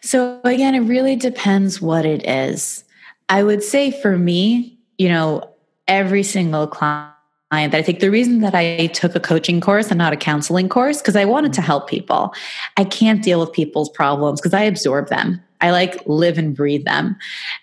[0.00, 2.84] So again it really depends what it is.
[3.28, 5.54] I would say for me you know
[5.86, 7.19] every single client client
[7.50, 10.68] that I think the reason that I took a coaching course and not a counseling
[10.68, 12.32] course because I wanted to help people.
[12.76, 15.40] I can't deal with people's problems because I absorb them.
[15.60, 17.16] I like live and breathe them.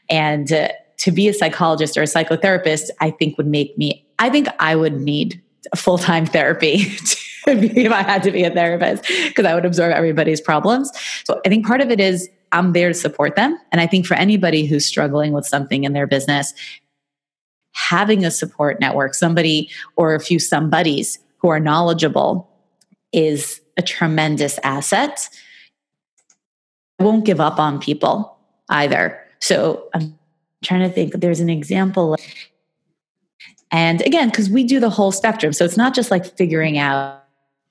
[0.09, 4.29] And uh, to be a psychologist or a psychotherapist, I think would make me, I
[4.29, 5.41] think I would need
[5.75, 6.75] full time therapy
[7.47, 10.91] if I had to be a therapist because I would absorb everybody's problems.
[11.23, 13.57] So I think part of it is I'm there to support them.
[13.71, 16.53] And I think for anybody who's struggling with something in their business,
[17.77, 22.49] having a support network, somebody or a few somebodies who are knowledgeable
[23.13, 25.29] is a tremendous asset.
[26.99, 28.35] I won't give up on people
[28.69, 29.21] either.
[29.39, 30.17] So I'm
[30.63, 32.17] trying to think, there's an example.
[33.71, 35.53] And again, because we do the whole spectrum.
[35.53, 37.23] So it's not just like figuring out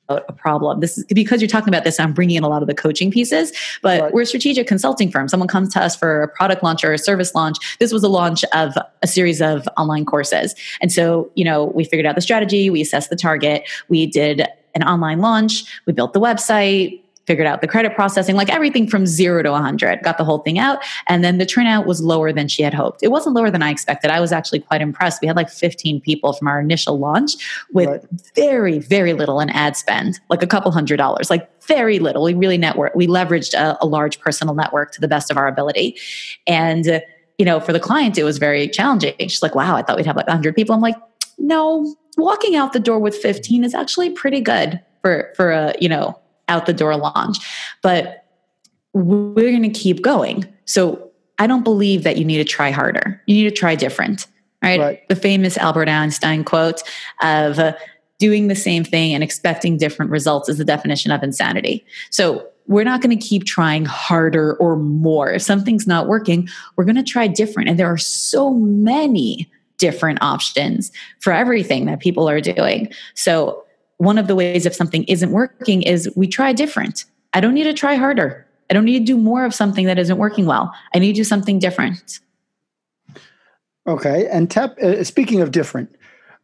[0.09, 0.81] a problem.
[0.81, 1.99] This is because you're talking about this.
[1.99, 4.15] I'm bringing in a lot of the coaching pieces, but right.
[4.15, 5.29] we're a strategic consulting firm.
[5.29, 7.57] Someone comes to us for a product launch or a service launch.
[7.79, 10.55] This was a launch of a series of online courses.
[10.81, 14.47] And so, you know, we figured out the strategy, we assessed the target, we did
[14.75, 19.05] an online launch, we built the website, figured out the credit processing, like everything from
[19.05, 20.79] zero to 100, got the whole thing out.
[21.09, 23.03] And then the turnout was lower than she had hoped.
[23.03, 24.11] It wasn't lower than I expected.
[24.11, 25.21] I was actually quite impressed.
[25.21, 27.33] We had like 15 people from our initial launch
[27.73, 28.05] with right.
[28.35, 32.23] very, very little in ad spend, like a couple hundred dollars, like very little.
[32.23, 35.49] We really network, we leveraged a, a large personal network to the best of our
[35.49, 35.99] ability.
[36.47, 37.03] And,
[37.39, 39.15] you know, for the client, it was very challenging.
[39.19, 40.75] She's like, wow, I thought we'd have like 100 people.
[40.75, 40.97] I'm like,
[41.39, 45.89] no, walking out the door with 15 is actually pretty good for, for a, you
[45.89, 47.39] know, out the door launch.
[47.83, 48.25] But
[48.93, 50.47] we're going to keep going.
[50.65, 53.23] So I don't believe that you need to try harder.
[53.27, 54.27] You need to try different,
[54.63, 54.81] right?
[54.81, 55.09] right.
[55.09, 56.83] The famous Albert Einstein quote
[57.21, 57.75] of uh,
[58.19, 61.85] doing the same thing and expecting different results is the definition of insanity.
[62.11, 65.31] So we're not going to keep trying harder or more.
[65.31, 67.69] If something's not working, we're going to try different.
[67.69, 72.91] And there are so many different options for everything that people are doing.
[73.15, 73.66] So
[73.99, 77.05] one of the ways if something isn't working is we try different.
[77.33, 78.47] I don't need to try harder.
[78.71, 80.73] I don't need to do more of something that isn't working well.
[80.95, 82.21] I need to do something different.
[83.87, 84.27] Okay.
[84.29, 85.95] And tap, uh, speaking of different,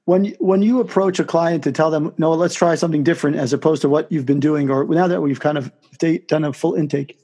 [0.05, 3.53] when when you approach a client to tell them, no, let's try something different as
[3.53, 5.71] opposed to what you've been doing, or now that we've kind of
[6.27, 7.19] done a full intake,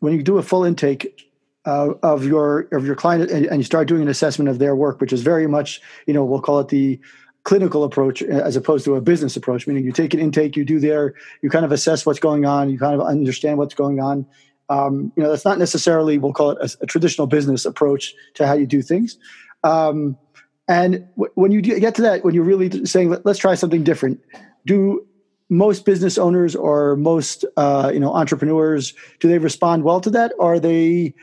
[0.00, 1.30] when you do a full intake
[1.64, 4.76] uh, of your of your client and, and you start doing an assessment of their
[4.76, 7.00] work, which is very much, you know, we'll call it the
[7.44, 10.78] clinical approach as opposed to a business approach meaning you take an intake you do
[10.78, 14.26] there you kind of assess what's going on you kind of understand what's going on.
[14.68, 18.46] Um, you know that's not necessarily we'll call it a, a, traditional business approach to
[18.46, 19.18] how you do things.
[19.64, 20.16] Um,
[20.68, 23.82] and w- when you get to that when you're really saying Let, us try something
[23.82, 24.20] different
[24.66, 25.04] do
[25.50, 30.32] most business owners or most uh, you know entrepreneurs do they respond well to that?
[30.38, 31.14] Or are they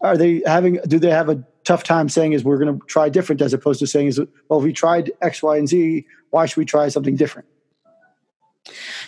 [0.00, 3.08] are they having do they have a tough time saying is we're going to try
[3.08, 6.46] different as opposed to saying is well if we tried x y and z why
[6.46, 7.46] should we try something different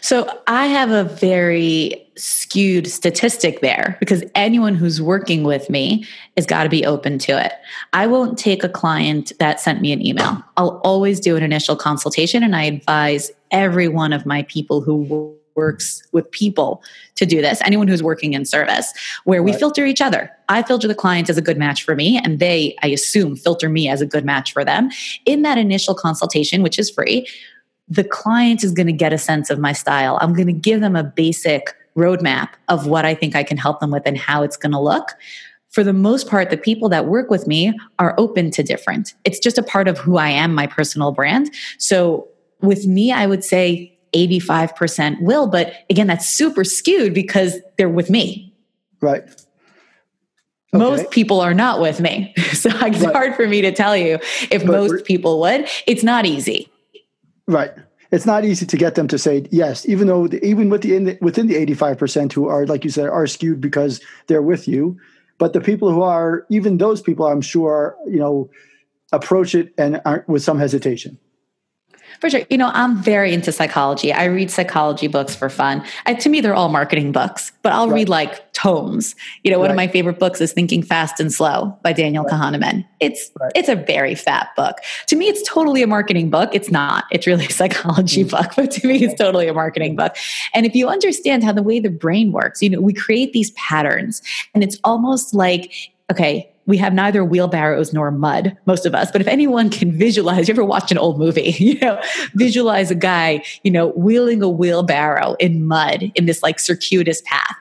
[0.01, 6.47] so I have a very skewed statistic there because anyone who's working with me has
[6.47, 7.53] got to be open to it.
[7.93, 10.43] I won't take a client that sent me an email.
[10.57, 15.37] I'll always do an initial consultation and I advise every one of my people who
[15.57, 16.83] works with people
[17.17, 18.93] to do this, anyone who's working in service,
[19.25, 19.61] where we Right.
[19.61, 20.31] filter each other.
[20.49, 23.69] I filter the client as a good match for me, and they, I assume, filter
[23.69, 24.91] me as a good match for them.
[25.27, 27.27] In that initial consultation, which is free,
[27.89, 30.19] the client is going to get a sense of my style.
[30.21, 33.81] I'm going to give them a basic roadmap of what I think I can help
[33.81, 35.11] them with and how it's going to look.
[35.71, 39.15] For the most part, the people that work with me are open to different.
[39.25, 41.51] It's just a part of who I am, my personal brand.
[41.79, 42.29] So
[42.61, 48.09] with me, I would say 85% will, but again, that's super skewed because they're with
[48.11, 48.55] me.
[49.01, 49.25] Right.
[50.73, 52.35] Most people are not with me.
[52.55, 53.13] So it's Right.
[53.13, 54.19] hard for me to tell you
[54.51, 55.69] if But most people would.
[55.87, 56.69] It's not easy.
[57.47, 57.73] Right.
[58.11, 60.95] It's not easy to get them to say yes, even though the, even with the,
[60.95, 64.01] in the within the eighty five percent who are like you said are skewed because
[64.29, 64.97] they're with you,
[65.39, 68.49] but the people who are even those people I'm sure you know
[69.13, 71.19] approach it and aren't with some hesitation.
[72.21, 72.43] For sure.
[72.51, 74.13] You know, I'm very into psychology.
[74.13, 75.85] I read psychology books for fun.
[76.07, 77.95] I, to me, they're all marketing books, but I'll Right.
[77.97, 79.15] read like tomes.
[79.43, 82.85] You know, one of my favorite books is Thinking Fast and Slow by Daniel Kahneman.
[83.01, 83.53] It's Right.
[83.55, 84.79] it's a very fat book.
[85.09, 86.51] To me, it's totally a marketing book.
[86.53, 87.05] It's not.
[87.11, 88.31] It's really a psychology Mm.
[88.31, 90.17] book, but to me, it's totally a marketing book.
[90.55, 93.51] And if you understand how the way the brain works, you know, we create these
[93.53, 94.23] patterns,
[94.55, 95.73] and it's almost like
[96.13, 96.49] okay.
[96.67, 99.11] We have neither wheelbarrows nor mud, most of us.
[99.11, 102.01] But if anyone can visualize, you ever watch an old movie, you know,
[102.35, 107.57] visualize a guy, you know, wheeling a wheelbarrow in mud in this like circuitous path.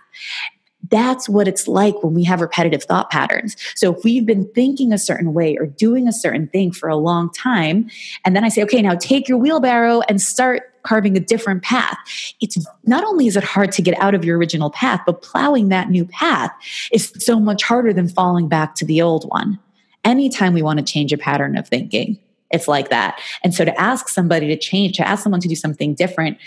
[0.90, 3.56] That's what it's like when we have repetitive thought patterns.
[3.76, 6.98] So if we've been thinking a certain way or doing a certain thing for a
[6.98, 7.90] long time,
[8.26, 11.98] and then I say, okay, now take your wheelbarrow and start carving a different path.
[12.42, 15.70] It's not only is it hard to get out of your original path, but plowing
[15.70, 16.52] that new path
[16.92, 19.60] is so much harder than falling back to the old one.
[20.04, 22.20] Anytime we want to change a pattern of thinking,
[22.52, 23.20] it's like that.
[23.44, 26.38] And so to ask somebody to change, to ask someone to do something different,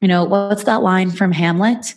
[0.00, 1.94] you know, what's that line from Hamlet?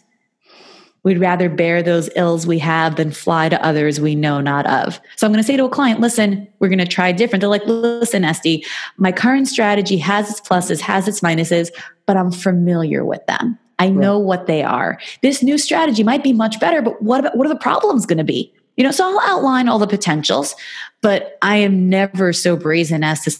[1.04, 5.00] We'd rather bear those ills we have than fly to others we know not of.
[5.16, 7.42] So I'm going to say to a client, listen, we're going to try different.
[7.42, 8.66] They're like, listen, Esty,
[8.98, 11.70] my current strategy has its pluses, has its minuses,
[12.06, 13.58] but I'm familiar with them.
[13.80, 15.00] I know what they are.
[15.22, 18.18] This new strategy might be much better, but what about, what are the problems going
[18.18, 18.54] to be?
[18.76, 20.54] You know, so I'll outline all the potentials,
[21.02, 23.40] but I am never so brazen as to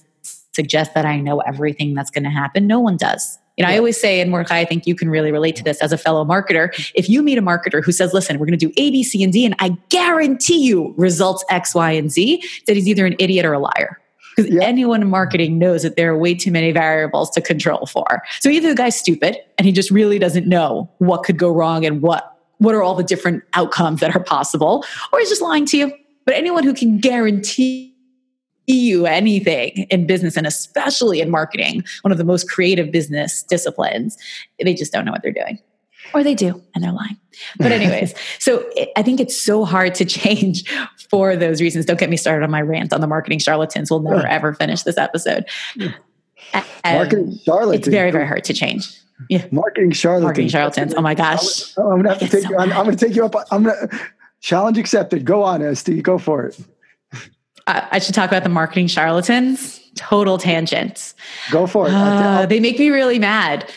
[0.54, 2.68] suggest that I know everything that's going to happen.
[2.68, 3.38] No one does.
[3.60, 5.82] You know, I always say, and Mordecai, I think you can really relate to this
[5.82, 6.70] as a fellow marketer.
[6.96, 9.22] If you meet a marketer who says, listen, we're going to do A, B, C,
[9.22, 13.18] and D, and I guarantee you results X, Y, and Z, that he's either an
[13.20, 14.00] idiot or a liar.
[14.38, 14.64] Because Yeah.
[14.64, 18.24] anyone in marketing knows that there are way too many variables to control for.
[18.40, 21.86] So either the guy's stupid and he just really doesn't know what could go wrong
[21.86, 25.66] and what what are all the different outcomes that are possible, or he's just lying
[25.66, 25.94] to you.
[26.26, 27.89] But anyone who can guarantee
[28.74, 34.18] you anything in business and especially in marketing, one of the most creative business disciplines,
[34.64, 35.60] they just don't know what they're doing.
[36.14, 37.18] Or they do, and they're lying.
[37.58, 40.68] But, anyways, so it, I think it's so hard to change
[41.10, 41.86] for those reasons.
[41.86, 43.92] Don't get me started on my rant on the marketing charlatans.
[43.92, 45.46] We'll never ever finish this episode.
[46.54, 47.80] Um, Marketing charlatans.
[47.80, 48.88] It's very, very hard to change.
[49.30, 49.46] Yeah.
[49.52, 50.24] Marketing charlatans.
[50.24, 50.94] Marketing charlatans.
[50.96, 51.78] Oh my gosh.
[51.78, 52.58] I'm gonna have to take so you.
[52.58, 53.36] I'm, I'm gonna take you up.
[53.52, 53.90] I'm gonna
[54.40, 55.26] challenge accepted.
[55.26, 56.02] Go on, St.
[56.02, 56.60] Go for it.
[57.70, 59.80] I, I should talk about the marketing charlatans.
[59.96, 61.14] Total tangents.
[61.52, 61.94] Go for it.
[61.94, 63.70] Uh, they make me really mad.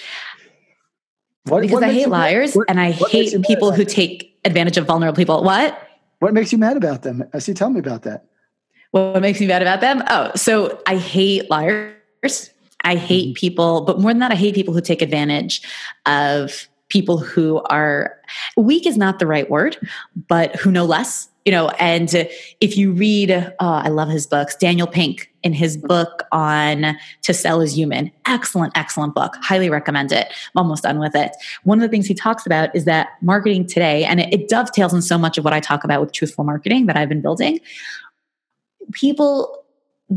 [1.44, 4.87] What- because what I hate liars What- and I hate people who take advantage of
[4.87, 5.42] vulnerable people.
[5.42, 5.78] What?
[6.20, 7.24] What makes you mad about them?
[7.35, 7.52] I see.
[7.55, 8.24] Tell me about that.
[8.92, 10.02] What makes me mad about them?
[10.09, 12.50] Oh, so I hate liars.
[12.85, 13.40] I hate Mm-hmm.
[13.40, 15.62] people, but more than that, I hate people who take advantage
[16.07, 18.18] of people who are
[18.57, 19.76] weak is not the right word,
[20.28, 21.28] but who know less.
[21.44, 22.28] You know, and
[22.61, 27.35] if you read, uh, I love his books, Daniel Pink in his book on To
[27.35, 28.12] Sell is Human.
[28.26, 29.35] Excellent, excellent book.
[29.40, 30.28] Highly recommend it.
[30.28, 31.33] I'm almost done with it.
[31.64, 34.94] One of the things he talks about is that marketing today, and it, it dovetails
[34.94, 37.59] in so much of what I talk about with truthful marketing that I've been building.
[38.92, 39.64] People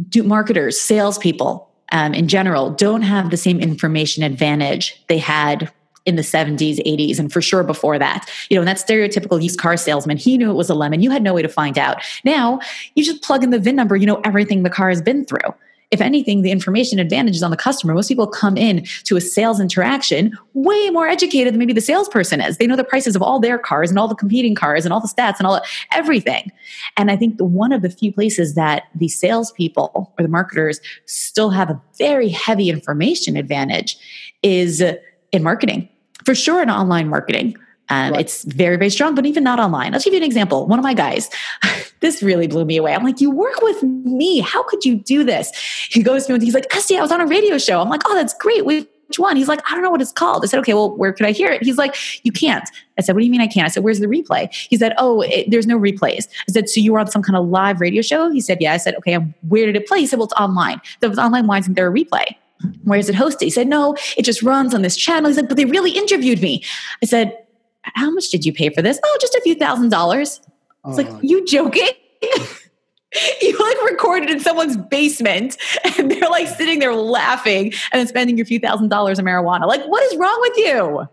[0.10, 5.72] do marketers, salespeople um, in general don't have the same information advantage they had
[6.06, 8.30] in the 70s, 80s, and for sure before that.
[8.50, 11.02] You know, and that stereotypical used car salesman, he knew it was a lemon.
[11.02, 12.02] You had no way to find out.
[12.24, 12.60] Now
[12.96, 15.54] you just plug in the VIN number, you know everything the car has been through.
[15.92, 17.94] If anything, the information advantage is on the customer.
[17.94, 22.42] Most people come in to a sales interaction way more educated than maybe the salesperson
[22.42, 22.58] is.
[22.58, 25.00] They know the prices of all their cars and all the competing cars and all
[25.00, 25.62] the stats and all
[25.94, 26.52] everything.
[26.98, 30.82] And I think the, one of the few places that the salespeople or the marketers
[31.06, 33.98] still have a very heavy information advantage
[34.42, 34.84] is
[35.32, 35.88] in marketing.
[36.26, 37.56] For sure, in online marketing.
[37.90, 38.22] Um, Right.
[38.22, 39.94] It's very, very strong, but even not online.
[39.94, 40.66] I'll give you an example.
[40.66, 41.30] One of my guys,
[42.00, 42.94] this really blew me away.
[42.96, 44.40] I'm like, you work with me.
[44.40, 45.52] How could you do this?
[45.90, 47.80] He goes to me and he's like, Esty, I was on a radio show.
[47.82, 48.66] I'm like, oh, that's great.
[48.66, 49.36] Which one?
[49.38, 50.44] He's like, I don't know what it's called.
[50.44, 51.62] I said, okay, well, where could I hear it?
[51.62, 52.68] He's like, you can't.
[52.98, 53.66] I said, what do you mean I can't?
[53.66, 54.52] I said, where's the replay?
[54.54, 56.28] He said, oh, it, there's no replays.
[56.50, 58.32] I said, so you were on some kind of live radio show?
[58.32, 58.74] He said, yeah.
[58.74, 59.16] I said, okay,
[59.48, 60.00] where did it play?
[60.00, 60.82] He said, well, it's online.
[61.02, 62.36] So If it's online, why isn't there a replay?
[62.84, 63.42] Where is it hosted?
[63.42, 65.30] He said, no, it just runs on this channel.
[65.30, 66.64] He said, but they really interviewed me.
[67.04, 67.38] I said,
[67.82, 69.00] how much did you pay for this?
[69.04, 70.42] Oh, just a few thousand dollars.
[70.88, 71.90] It's like, you joking?
[73.42, 75.58] you like recorded in someone's basement
[75.98, 79.68] and they're like sitting there laughing and then spending your few thousand dollars on marijuana.
[79.68, 81.08] Like, what is wrong with you?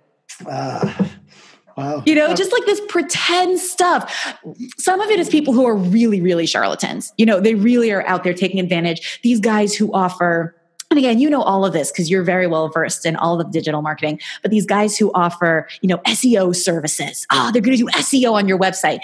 [0.47, 1.09] Uh,
[1.77, 2.03] wow.
[2.07, 4.37] You know, uh, just like this pretend stuff.
[4.79, 7.13] Some of it is people who are really, really charlatans.
[7.17, 9.21] You know, they really are out there taking advantage.
[9.23, 10.57] These guys who offer,
[10.93, 13.51] and again, you know all of this because you're very well versed in all of
[13.51, 14.21] digital marketing.
[14.43, 17.91] But these guys who offer, you know, SEO services, ah, oh, they're going to do
[17.91, 19.01] SEO on your website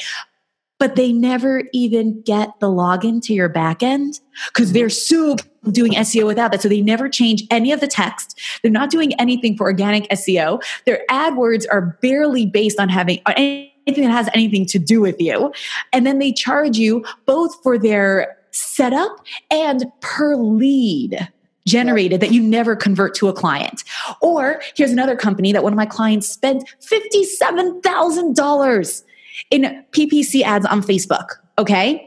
[0.79, 5.37] but they never even get the login to your backend because they're so
[5.71, 6.63] doing SEO without that.
[6.63, 8.41] So they never change any of the text.
[8.63, 10.63] They're not doing anything for organic SEO.
[10.87, 15.53] Their AdWords are barely based on having anything that has anything to do with you.
[15.93, 19.19] And then they charge you both for their setup
[19.51, 21.29] and per lead
[21.69, 23.85] generated that you never convert to a client.
[24.21, 29.03] Or here's another company that one of my clients spent $57,000
[29.51, 31.29] in PPC ads on Facebook.
[31.59, 32.05] Okay.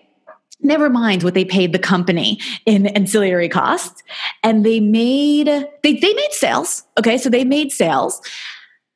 [0.64, 4.04] Never mind what they paid the company in ancillary costs.
[4.44, 6.84] And they made, they, they made sales.
[7.00, 7.18] Okay.
[7.18, 8.22] So they made sales.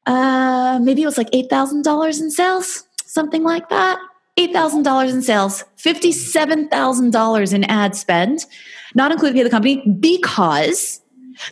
[0.05, 3.97] Uh, maybe it was like $8,000 in sales, something like that.
[4.37, 8.45] $8,000 in sales, $57,000 in ad spend,
[8.95, 11.01] not including pay the company because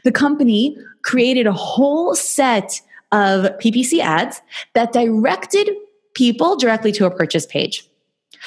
[0.03, 2.81] the company created a whole set
[3.11, 4.41] of PPC ads
[4.73, 5.69] that directed
[6.15, 7.87] people directly to a purchase page.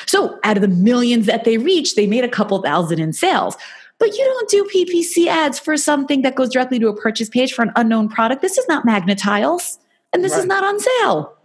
[0.07, 3.57] So out of the millions that they reach, they made a couple thousand in sales.
[3.99, 7.55] But you don't do PPC ads for something that goes directly to a purchase page
[7.55, 8.42] for an unknown product.
[8.42, 9.78] This is not Magnet Tiles,
[10.12, 10.40] and this right.
[10.40, 11.36] is not on sale.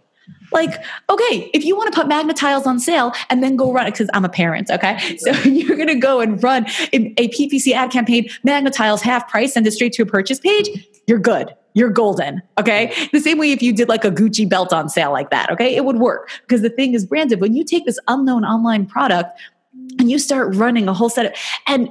[0.52, 3.86] Like, okay, if you want to put Magnet Tiles on sale and then go run
[3.86, 5.16] it, because I'm a parent, okay?
[5.18, 9.54] So you're going to go and run a, PPC ad campaign, Magnet Tiles half price,
[9.54, 10.68] send it straight to a purchase page,
[11.06, 12.42] you're good you're golden.
[12.58, 12.92] Okay.
[13.12, 15.50] The same way if you did like a Gucci belt on sale like that.
[15.50, 15.74] Okay.
[15.74, 17.40] It would work because the thing is branded.
[17.40, 19.40] When you take this unknown online product
[19.98, 21.32] and you start running a whole set of,
[21.66, 21.88] and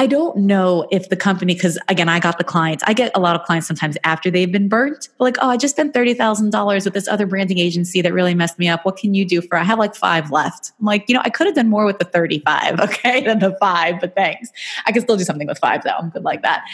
[0.00, 2.84] I don't know if the company, because again, I got the clients.
[2.86, 5.08] I get a lot of clients sometimes after they've been burnt.
[5.18, 8.32] Like, oh, I just spent thirty thousand dollars with this other branding agency that really
[8.32, 8.84] messed me up.
[8.84, 9.58] What can you do for?
[9.58, 10.72] I have like five left.
[10.78, 13.56] I'm like, you know, I could have done more with the thirty-five, okay, than the
[13.58, 14.50] five, but thanks.
[14.86, 15.90] I can still do something with five though.
[15.90, 16.64] I'm good like that.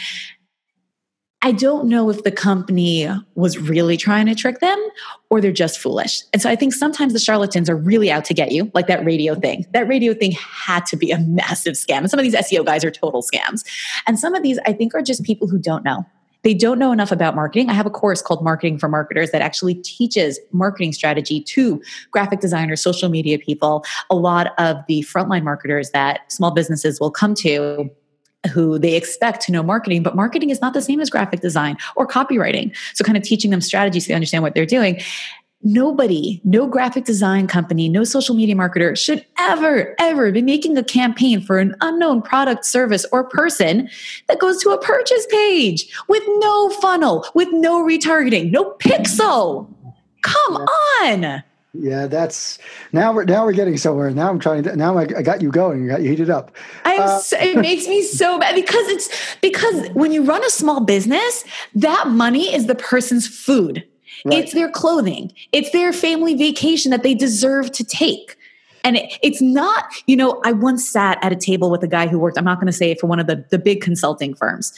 [1.45, 4.89] I don't know if the company was really trying to trick them
[5.29, 6.23] or they're just foolish.
[6.33, 9.05] And so I think sometimes the charlatans are really out to get you, like that
[9.05, 9.63] radio thing.
[9.71, 11.99] That radio thing had to be a massive scam.
[11.99, 13.63] And some of these SEO guys are total scams.
[14.07, 16.03] And some of these, I think, are just people who don't know.
[16.41, 17.69] They don't know enough about marketing.
[17.69, 21.79] I have a course called Marketing for Marketers that actually teaches marketing strategy to
[22.09, 27.11] graphic designers, social media people, a lot of the frontline marketers that small businesses will
[27.11, 27.91] come to
[28.47, 31.77] who they expect to know marketing, but marketing is not the same as graphic design
[31.95, 32.75] or copywriting.
[32.93, 35.01] So, kind of teaching them strategies so they understand what they're doing.
[35.67, 40.83] Nobody, no graphic design company, no social media marketer should ever, ever be making a
[40.83, 43.89] campaign for an unknown product, service, or person
[44.27, 49.67] that goes to a purchase page with no funnel, with no retargeting, no pixel.
[50.21, 50.57] Come
[51.01, 51.43] on.
[51.79, 52.57] Yeah, that's
[52.91, 54.09] now we're now we're getting somewhere.
[54.11, 55.85] Now I'm trying to now I, I got you going.
[55.85, 56.55] I got you heated up.
[56.83, 60.81] Uh, so, it makes me so bad because it's because when you run a small
[60.81, 61.43] business,
[61.75, 63.85] that money is the person's food.
[64.23, 64.39] Right.
[64.39, 65.33] It's their clothing.
[65.51, 68.37] It's their family vacation that they deserve to take.
[68.83, 72.07] And it, it's not, you know, I once sat at a table with a guy
[72.07, 74.73] who worked, I'm not going to say for one of the, the big consulting firms.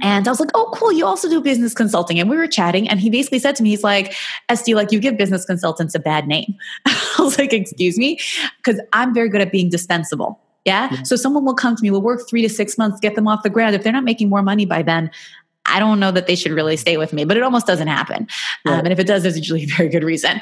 [0.00, 0.92] And I was like, oh, cool.
[0.92, 2.18] You also do business consulting.
[2.18, 2.88] And we were chatting.
[2.88, 4.14] And he basically said to me, he's like,
[4.48, 6.54] Esty, like you give business consultants a bad name.
[6.86, 8.18] I was like, excuse me?
[8.56, 10.40] Because I'm very good at being dispensable.
[10.64, 10.88] Yeah?
[10.92, 11.02] yeah.
[11.02, 13.42] So someone will come to me, we'll work three to six months, get them off
[13.42, 13.74] the ground.
[13.74, 15.10] If they're not making more money by then,
[15.66, 18.26] I don't know that they should really stay with me, but it almost doesn't happen.
[18.64, 18.72] Yeah.
[18.72, 20.40] Um, and if it does, there's usually a very good reason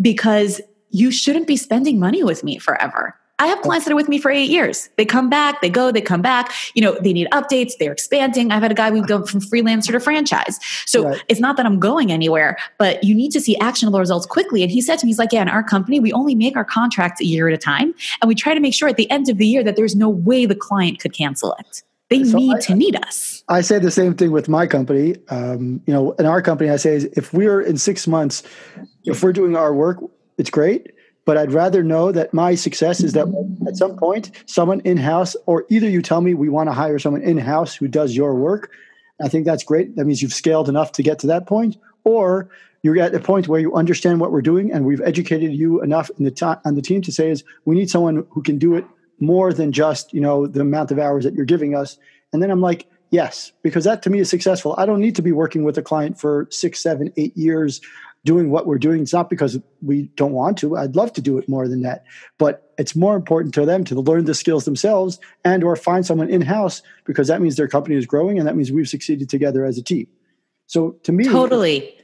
[0.00, 0.60] because
[0.90, 3.14] you shouldn't be spending money with me forever.
[3.40, 4.90] I have clients that are with me for eight years.
[4.96, 6.52] They come back, they go, they come back.
[6.74, 8.50] You know, they need updates, they're expanding.
[8.50, 10.58] I've had a guy we've gone from freelancer to franchise.
[10.86, 11.24] So right.
[11.28, 14.62] it's not that I'm going anywhere, but you need to see actionable results quickly.
[14.62, 16.64] And he said to me, he's like, Yeah, in our company, we only make our
[16.64, 17.94] contracts a year at a time.
[18.20, 20.08] And we try to make sure at the end of the year that there's no
[20.08, 21.82] way the client could cancel it.
[22.10, 23.44] They so need I, to need us.
[23.48, 25.14] I say the same thing with my company.
[25.28, 28.42] Um, you know, in our company, I say if we're in six months,
[29.04, 29.98] if we're doing our work,
[30.38, 30.92] it's great
[31.28, 33.26] but I'd rather know that my success is that
[33.66, 36.98] at some point, someone in house, or either you tell me we want to hire
[36.98, 38.70] someone in house who does your work,
[39.22, 39.94] I think that's great.
[39.96, 42.48] That means you've scaled enough to get to that point, or
[42.82, 46.10] you're at a point where you understand what we're doing, and we've educated you enough
[46.18, 48.74] in the t- on the team to say is we need someone who can do
[48.74, 48.86] it
[49.20, 51.98] more than just you know the amount of hours that you're giving us.
[52.32, 54.74] And then I'm like, yes, because that to me is successful.
[54.78, 57.82] I don't need to be working with a client for six, seven, eight years
[58.24, 59.02] doing what we're doing.
[59.02, 60.76] It's not because we don't want to.
[60.76, 62.04] I'd love to do it more than that,
[62.38, 66.28] but it's more important to them to learn the skills themselves and or find someone
[66.28, 69.64] in house because that means their company is growing and that means we've succeeded together
[69.64, 70.06] as a team.
[70.66, 71.94] So to me, totally.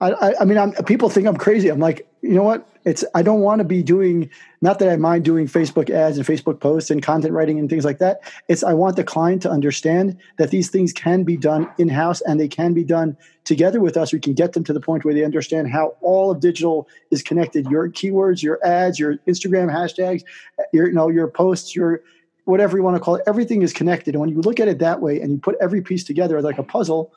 [0.00, 1.68] I, I mean, I'm, people think I'm crazy.
[1.68, 2.66] I'm like, you know what?
[2.84, 4.30] It's I don't want to be doing.
[4.62, 7.84] Not that I mind doing Facebook ads and Facebook posts and content writing and things
[7.84, 8.20] like that.
[8.48, 12.22] It's I want the client to understand that these things can be done in house
[12.22, 14.12] and they can be done together with us.
[14.12, 17.22] We can get them to the point where they understand how all of digital is
[17.22, 17.66] connected.
[17.66, 20.24] Your keywords, your ads, your Instagram hashtags,
[20.72, 22.02] your you know your posts, your
[22.46, 23.22] whatever you want to call it.
[23.26, 24.14] Everything is connected.
[24.14, 26.58] And when you look at it that way and you put every piece together like
[26.58, 27.12] a puzzle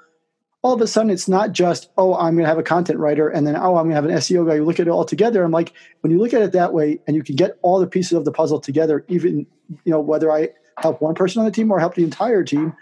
[0.63, 3.29] all of a sudden it's not just oh i'm going to have a content writer
[3.29, 4.55] and then oh i'm going to have an seo guy.
[4.55, 6.99] You look at it all together i'm like when you look at it that way
[7.07, 9.45] and you can get all the pieces of the puzzle together even
[9.83, 12.75] you know whether i help one person on the team or help the entire team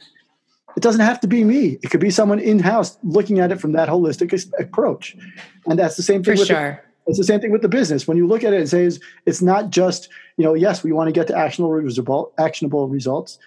[0.75, 1.79] it doesn't have to be me.
[1.83, 5.15] It could be someone in-house looking at it from that holistic approach.
[5.67, 6.83] And that's the same thing For with sure.
[7.05, 8.07] the, it's the same thing with the business.
[8.07, 11.07] When you look at it and says it's not just you know yes we want
[11.07, 13.39] to get to actionable result, actionable results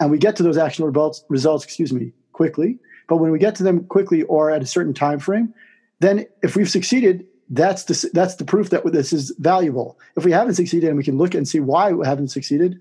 [0.00, 2.78] and we get to those actionable results results excuse me quickly
[3.08, 5.54] but when we get to them quickly or at a certain time frame,
[6.00, 9.98] then if we've succeeded, that's the that's the proof that this is valuable.
[10.16, 12.80] If we haven't succeeded and we can look and see why we haven't succeeded,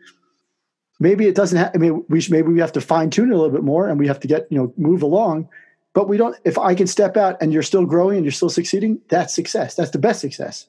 [0.99, 1.57] maybe it doesn't.
[1.57, 3.87] Ha- I mean, we maybe we have to fine tune it a little bit more,
[3.87, 5.49] and we have to get you know move along.
[5.93, 6.35] But we don't.
[6.43, 9.75] If I can step out and you're still growing and you're still succeeding, that's success.
[9.75, 10.67] That's the best success.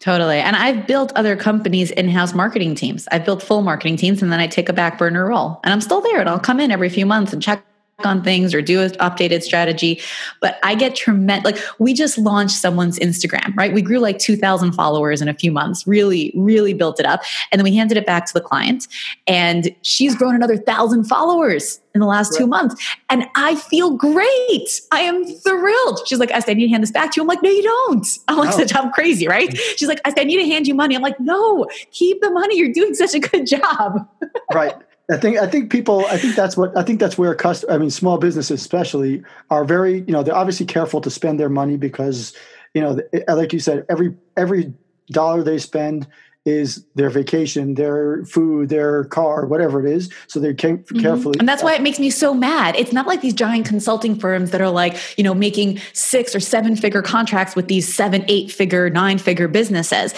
[0.00, 0.38] Totally.
[0.38, 3.06] And I've built other companies' in house marketing teams.
[3.12, 5.60] I've built full marketing teams and then I take a back burner role.
[5.62, 7.62] And I'm still there and I'll come in every few months and check
[8.06, 10.00] on things or do an updated strategy.
[10.40, 13.72] But I get tremendous, like we just launched someone's Instagram, right?
[13.72, 17.22] We grew like 2,000 followers in a few months, really, really built it up.
[17.50, 18.86] And then we handed it back to the client
[19.26, 22.38] and she's grown another thousand followers in the last right.
[22.38, 22.82] two months.
[23.08, 24.80] And I feel great.
[24.92, 26.00] I am thrilled.
[26.06, 27.22] She's like, I said, I need to hand this back to you.
[27.22, 28.06] I'm like, no, you don't.
[28.28, 28.80] I'm like, no.
[28.80, 29.54] I'm crazy, right?
[29.76, 30.94] She's like, I said, I need to hand you money.
[30.94, 32.56] I'm like, no, keep the money.
[32.56, 34.08] You're doing such a good job.
[34.54, 34.74] right.
[35.10, 37.78] I think I think people I think that's what I think that's where cust- I
[37.78, 41.76] mean small businesses especially are very you know they're obviously careful to spend their money
[41.76, 42.34] because
[42.74, 44.72] you know like you said every every
[45.10, 46.06] dollar they spend
[46.46, 50.10] is their vacation, their food, their car, whatever it is.
[50.26, 51.00] So they came mm-hmm.
[51.00, 51.38] carefully.
[51.38, 52.76] And that's why it makes me so mad.
[52.76, 56.40] It's not like these giant consulting firms that are like, you know, making six or
[56.40, 60.14] seven figure contracts with these seven, eight figure, nine figure businesses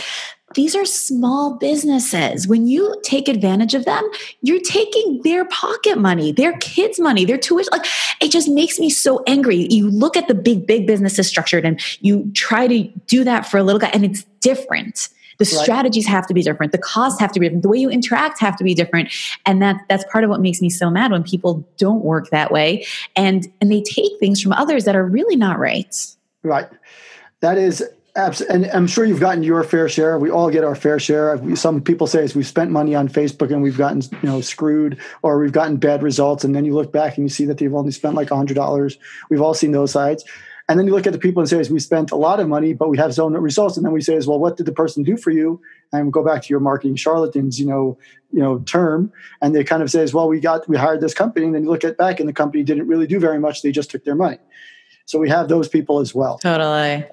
[0.55, 2.47] these are small businesses.
[2.47, 4.09] When you take advantage of them,
[4.41, 7.71] you're taking their pocket money, their kids' money, their tuition.
[7.73, 7.87] Like
[8.21, 9.67] it just makes me so angry.
[9.71, 13.59] You look at the big, big businesses structured and you try to do that for
[13.59, 15.09] a little guy, and it's different.
[15.39, 15.63] The right.
[15.65, 16.73] strategies have to be different.
[16.73, 17.63] The costs have to be different.
[17.63, 19.11] The way you interact have to be different.
[19.47, 22.53] And that that's part of what makes me so mad when people don't work that
[22.53, 22.87] way
[23.17, 25.95] and and they take things from others that are really not right.
[26.43, 26.69] Right.
[27.41, 27.83] That is
[28.15, 28.57] Absolutely.
[28.57, 30.19] And I'm sure you've gotten your fair share.
[30.19, 31.41] We all get our fair share.
[31.57, 34.99] Some people say is we've spent money on Facebook and we've gotten, you know, screwed
[35.23, 36.45] or we've gotten bad results.
[36.45, 38.99] And then you look back and you see that they've only spent like $100.
[39.31, 40.25] We've all seen those sides.
[40.69, 42.73] And then you look at the people and say, we spent a lot of money,
[42.73, 43.77] but we have zone results.
[43.77, 45.61] And then we say, well, what did the person do for you?
[45.91, 47.99] And go back to your marketing charlatans, you know,
[48.31, 49.11] you know, term.
[49.41, 51.47] And they kind of say, well, we got, we hired this company.
[51.47, 53.63] And then you look at back and the company didn't really do very much.
[53.63, 54.39] They just took their money.
[55.07, 56.39] So we have those people as well.
[56.39, 57.05] Totally.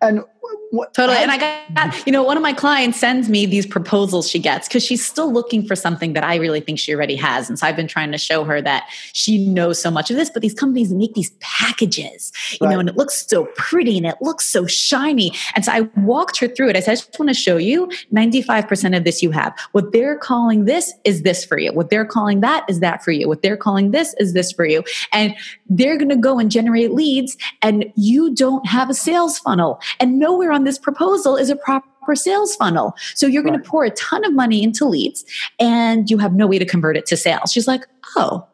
[0.00, 0.22] And
[0.70, 1.18] what, totally.
[1.18, 4.66] and I got, you know, one of my clients sends me these proposals she gets
[4.66, 7.48] because she's still looking for something that I really think she already has.
[7.48, 10.30] And so I've been trying to show her that she knows so much of this,
[10.30, 12.72] but these companies make these packages, you right.
[12.72, 15.32] know, and it looks so pretty and it looks so shiny.
[15.54, 16.76] And so I walked her through it.
[16.76, 19.56] I said, I just want to show you 95% of this you have.
[19.72, 21.72] What they're calling this is this for you.
[21.72, 23.28] What they're calling that is that for you.
[23.28, 24.82] What they're calling this is this for you.
[25.12, 25.36] And
[25.68, 30.18] they're going to go and generate leads and you don't have a sales funnel and
[30.34, 32.94] nowhere on this proposal is a proper sales funnel.
[33.14, 35.24] So you're going to pour a ton of money into leads
[35.58, 37.52] and you have no way to convert it to sales.
[37.52, 38.46] She's like, "Oh."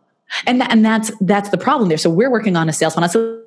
[0.47, 1.99] And and that's that's the problem there.
[1.99, 3.09] So we're working on a sales funnel.
[3.09, 3.43] So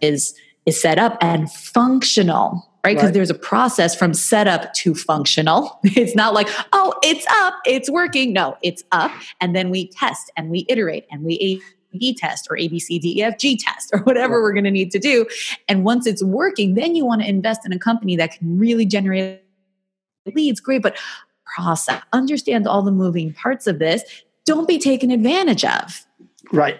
[0.00, 0.34] is
[0.64, 2.94] is set up and functional right?
[2.94, 3.14] Because right.
[3.14, 5.80] there's a process from setup to functional.
[5.96, 8.32] It's not like, oh, it's up, it's working.
[8.32, 9.10] No, it's up.
[9.40, 11.60] And then we test and we iterate and we
[11.96, 14.64] B test or A, B, C, D, E, F, G test or whatever we're going
[14.64, 15.26] to need to do.
[15.68, 18.86] And once it's working, then you want to invest in a company that can really
[18.86, 19.40] generate
[20.34, 20.60] leads.
[20.60, 20.96] Great, but
[21.56, 24.02] process, understand all the moving parts of this.
[24.44, 26.04] Don't be taken advantage of.
[26.52, 26.78] Right.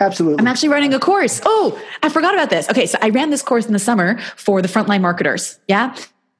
[0.00, 0.40] Absolutely.
[0.40, 1.40] I'm actually running a course.
[1.44, 2.68] Oh, I forgot about this.
[2.68, 5.58] Okay, so I ran this course in the summer for the frontline marketers.
[5.68, 5.96] Yeah.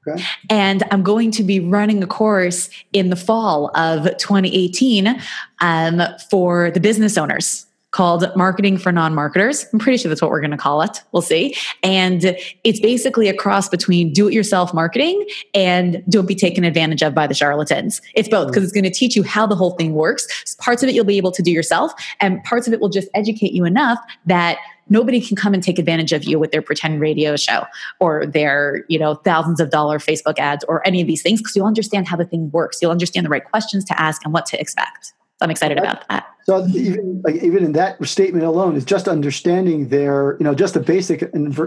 [0.06, 0.22] Okay.
[0.50, 5.20] And I'm going to be running a course in the fall of 2018
[5.60, 9.66] um, for the business owners called Marketing for Non Marketers.
[9.72, 11.00] I'm pretty sure that's what we're going to call it.
[11.12, 11.54] We'll see.
[11.84, 15.24] And it's basically a cross between do it yourself marketing
[15.54, 18.02] and don't be taken advantage of by the charlatans.
[18.14, 18.50] It's both mm.
[18.50, 20.26] because it's going to teach you how the whole thing works.
[20.56, 23.08] Parts of it you'll be able to do yourself, and parts of it will just
[23.14, 27.00] educate you enough that nobody can come and take advantage of you with their pretend
[27.00, 27.64] radio show
[28.00, 31.56] or their you know thousands of dollar facebook ads or any of these things because
[31.56, 34.44] you'll understand how the thing works you'll understand the right questions to ask and what
[34.44, 36.26] to expect I'm excited about that.
[36.44, 40.76] So even like even in that statement alone is just understanding their you know just
[40.76, 41.22] a basic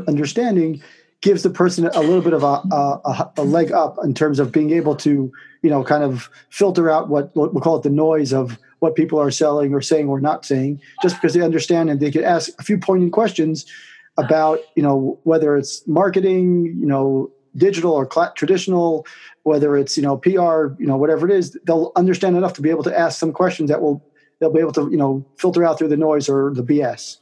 [0.08, 0.82] understanding
[1.22, 4.52] gives the person a little bit of a, a, a, leg up in terms of
[4.52, 5.32] being able to
[5.64, 9.20] you know kind of filter out what we'll call it the noise of what people
[9.20, 12.52] are selling or saying or not saying just because they understand and they can ask
[12.60, 13.66] a few poignant questions
[14.18, 19.06] about you know whether it's marketing you know digital or cl- traditional
[19.48, 22.70] whether it's you know PR, you know whatever it is, they'll understand enough to be
[22.70, 24.04] able to ask some questions that will
[24.40, 27.18] they'll be able to you know filter out through the noise or the BS.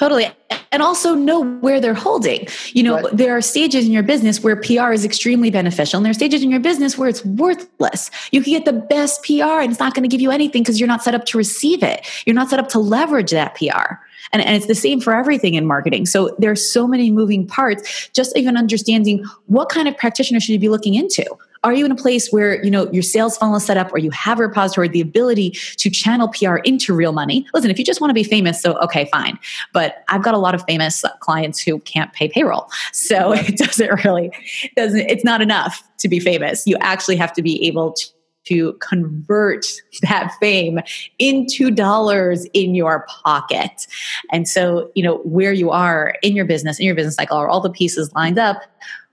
[0.00, 0.30] Totally.
[0.72, 2.48] And also know where they're holding.
[2.72, 3.14] You know, right.
[3.14, 6.42] there are stages in your business where PR is extremely beneficial, and there are stages
[6.42, 8.10] in your business where it's worthless.
[8.32, 10.80] You can get the best PR and it's not going to give you anything because
[10.80, 12.06] you're not set up to receive it.
[12.24, 13.96] You're not set up to leverage that PR.
[14.32, 16.06] And, and it's the same for everything in marketing.
[16.06, 18.08] So there's so many moving parts.
[18.14, 21.26] Just even understanding what kind of practitioner should you be looking into?
[21.62, 23.98] Are you in a place where you know your sales funnel is set up, or
[23.98, 27.46] you have a repository, the ability to channel PR into real money?
[27.52, 29.38] Listen, if you just want to be famous, so okay, fine.
[29.72, 33.58] But I've got a lot of famous uh, clients who can't pay payroll, so it
[33.58, 34.30] doesn't really
[34.76, 35.00] doesn't.
[35.00, 36.66] It's not enough to be famous.
[36.66, 38.06] You actually have to be able to
[38.46, 39.66] to convert
[40.02, 40.80] that fame
[41.18, 43.86] into dollars in your pocket.
[44.32, 47.48] And so, you know, where you are in your business, in your business cycle, are
[47.48, 48.62] all the pieces lined up?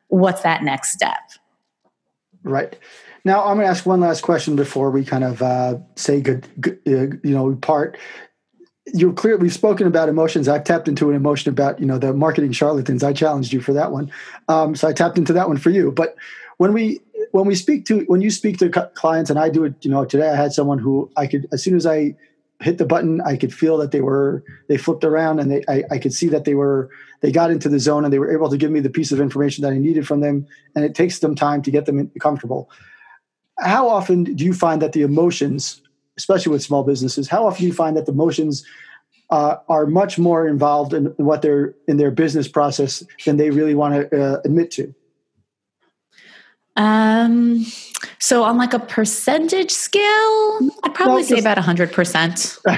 [0.08, 1.20] What's that next step?
[2.48, 2.78] Right.
[3.26, 6.48] Now, I'm going to ask one last question before we kind of uh, say good,
[6.62, 7.98] good uh, you know, part.
[8.94, 9.36] You're clear.
[9.36, 10.48] We've spoken about emotions.
[10.48, 13.04] I've tapped into an emotion about, you know, the marketing charlatans.
[13.04, 14.10] I challenged you for that one.
[14.48, 15.92] Um, so I tapped into that one for you.
[15.92, 16.16] But
[16.58, 19.74] when we when we speak to when you speak to clients and i do it
[19.82, 22.16] you know today i had someone who i could as soon as i
[22.62, 25.84] hit the button i could feel that they were they flipped around and they I,
[25.92, 26.90] I could see that they were
[27.22, 29.20] they got into the zone and they were able to give me the piece of
[29.20, 30.48] information that i needed from them.
[30.76, 32.70] And it takes them time to get them comfortable.
[33.60, 35.82] How often do you find that the emotions
[36.18, 38.66] especially with small businesses how often do you find that the emotions
[39.30, 43.76] uh, are much more involved in what they're in their business process than they really
[43.76, 44.94] want to uh, admit to
[46.78, 47.66] um,
[48.20, 52.58] so on like a percentage scale, I'd probably well, say about hundred percent.
[52.66, 52.76] well,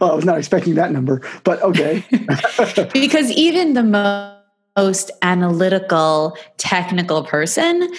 [0.00, 2.04] I was not expecting that number, but okay.
[2.92, 4.36] because even the mo-
[4.76, 7.92] most analytical, technical person,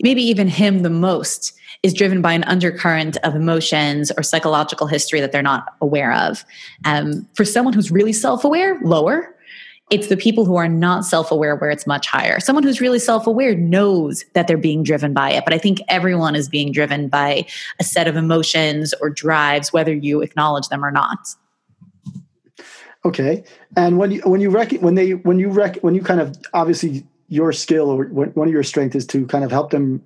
[0.00, 5.20] maybe even him the most, is driven by an undercurrent of emotions or psychological history
[5.20, 6.44] that they're not aware of.
[6.84, 9.34] Um, for someone who's really self-aware, lower
[9.90, 12.40] it's the people who are not self aware where it's much higher.
[12.40, 15.80] Someone who's really self aware knows that they're being driven by it, but I think
[15.88, 17.46] everyone is being driven by
[17.80, 21.28] a set of emotions or drives, whether you acknowledge them or not.
[23.04, 23.44] Okay,
[23.76, 26.36] and when you when you rec- when they when you rec- when you kind of
[26.52, 30.04] obviously your skill or one of your strength is to kind of help them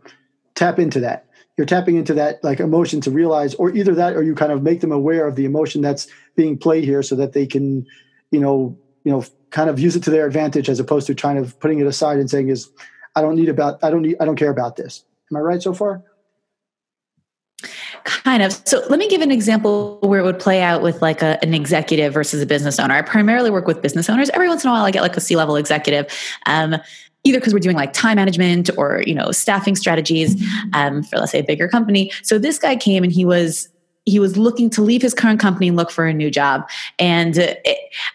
[0.55, 1.27] tap into that.
[1.57, 4.63] You're tapping into that like emotion to realize, or either that, or you kind of
[4.63, 7.87] make them aware of the emotion that's being played here, so that they can,
[8.31, 11.43] you know, you know kind of use it to their advantage as opposed to trying
[11.43, 12.71] to putting it aside and saying is
[13.15, 15.05] i don't need about i don't need i don't care about this.
[15.31, 16.03] Am i right so far?
[18.05, 18.53] Kind of.
[18.67, 21.55] So let me give an example where it would play out with like a, an
[21.55, 22.95] executive versus a business owner.
[22.95, 24.29] I primarily work with business owners.
[24.31, 26.13] Every once in a while i get like a c-level executive
[26.47, 26.77] um,
[27.25, 30.43] either because we're doing like time management or you know staffing strategies
[30.73, 32.11] um, for let's say a bigger company.
[32.23, 33.69] So this guy came and he was
[34.05, 36.69] he was looking to leave his current company and look for a new job.
[36.99, 37.65] And it,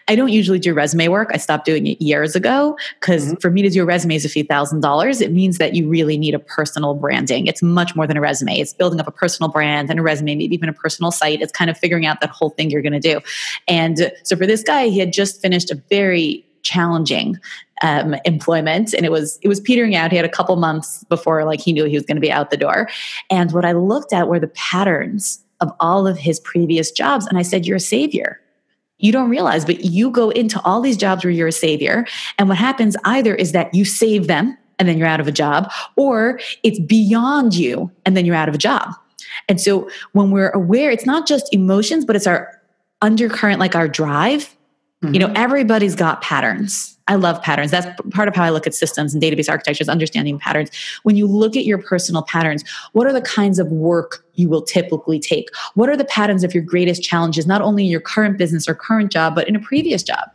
[0.06, 1.30] I don't usually do resume work.
[1.32, 3.36] I stopped doing it years ago because mm-hmm.
[3.36, 5.20] for me to do a resume is a few thousand dollars.
[5.20, 7.46] It means that you really need a personal branding.
[7.46, 8.58] It's much more than a resume.
[8.58, 11.40] It's building up a personal brand and a resume, maybe even a personal site.
[11.40, 13.20] It's kind of figuring out that whole thing you're going to do.
[13.66, 17.38] And so for this guy, he had just finished a very challenging
[17.82, 21.44] um, employment and it was it was petering out he had a couple months before
[21.44, 22.88] like he knew he was going to be out the door
[23.30, 27.26] and what i looked at were the patterns of all of his previous jobs.
[27.26, 28.40] And I said, You're a savior.
[28.98, 32.04] You don't realize, but you go into all these jobs where you're a savior.
[32.36, 35.32] And what happens either is that you save them and then you're out of a
[35.32, 38.92] job, or it's beyond you and then you're out of a job.
[39.48, 42.60] And so when we're aware, it's not just emotions, but it's our
[43.02, 44.56] undercurrent, like our drive,
[45.02, 45.14] mm-hmm.
[45.14, 46.98] you know, everybody's got patterns.
[47.08, 47.70] I love patterns.
[47.70, 50.70] That's part of how I look at systems and database architectures, understanding patterns.
[51.04, 54.62] When you look at your personal patterns, what are the kinds of work you will
[54.62, 55.48] typically take?
[55.74, 58.74] What are the patterns of your greatest challenges, not only in your current business or
[58.74, 60.28] current job, but in a previous job?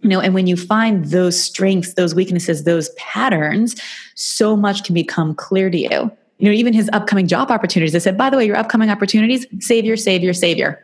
[0.00, 3.78] You know, and when you find those strengths, those weaknesses, those patterns,
[4.14, 6.10] so much can become clear to you.
[6.38, 7.94] You know, even his upcoming job opportunities.
[7.94, 10.82] I said, by the way, your upcoming opportunities, savior, savior, savior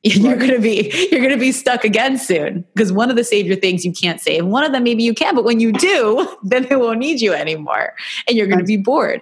[0.02, 2.64] you're going to be you're going to be stuck again soon.
[2.74, 5.34] Because one of the savior things you can't save one of them maybe you can
[5.34, 7.94] but when you do then they won't need you anymore.
[8.26, 9.20] And you're going to be bored.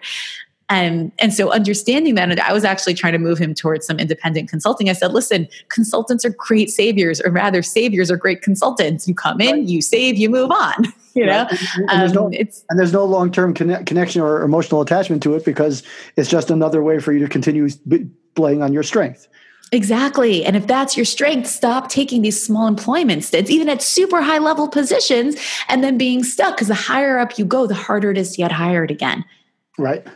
[0.69, 3.99] And and so understanding that and i was actually trying to move him towards some
[3.99, 4.89] independent consulting.
[4.89, 9.09] I said listen consultants are great saviors or rather saviors are great consultants.
[9.09, 9.65] You come in right.
[9.65, 10.85] you save you move on.
[11.15, 11.49] You know?
[11.51, 11.61] Right.
[11.89, 15.45] and, there's no, um, and, there's no, long-term conne- connection or emotional attachment to it
[15.45, 15.83] because
[16.15, 17.69] it's just another way for you to continue
[18.37, 19.27] playing on your strength
[19.73, 20.45] Exactly.
[20.45, 24.39] And if that's your strength, stop taking these small employment stints, even at super high
[24.39, 25.37] level positions,
[25.69, 26.57] and then being stuck.
[26.57, 29.25] Because the higher up you go, the harder it is to get hired again.
[29.77, 30.07] Right.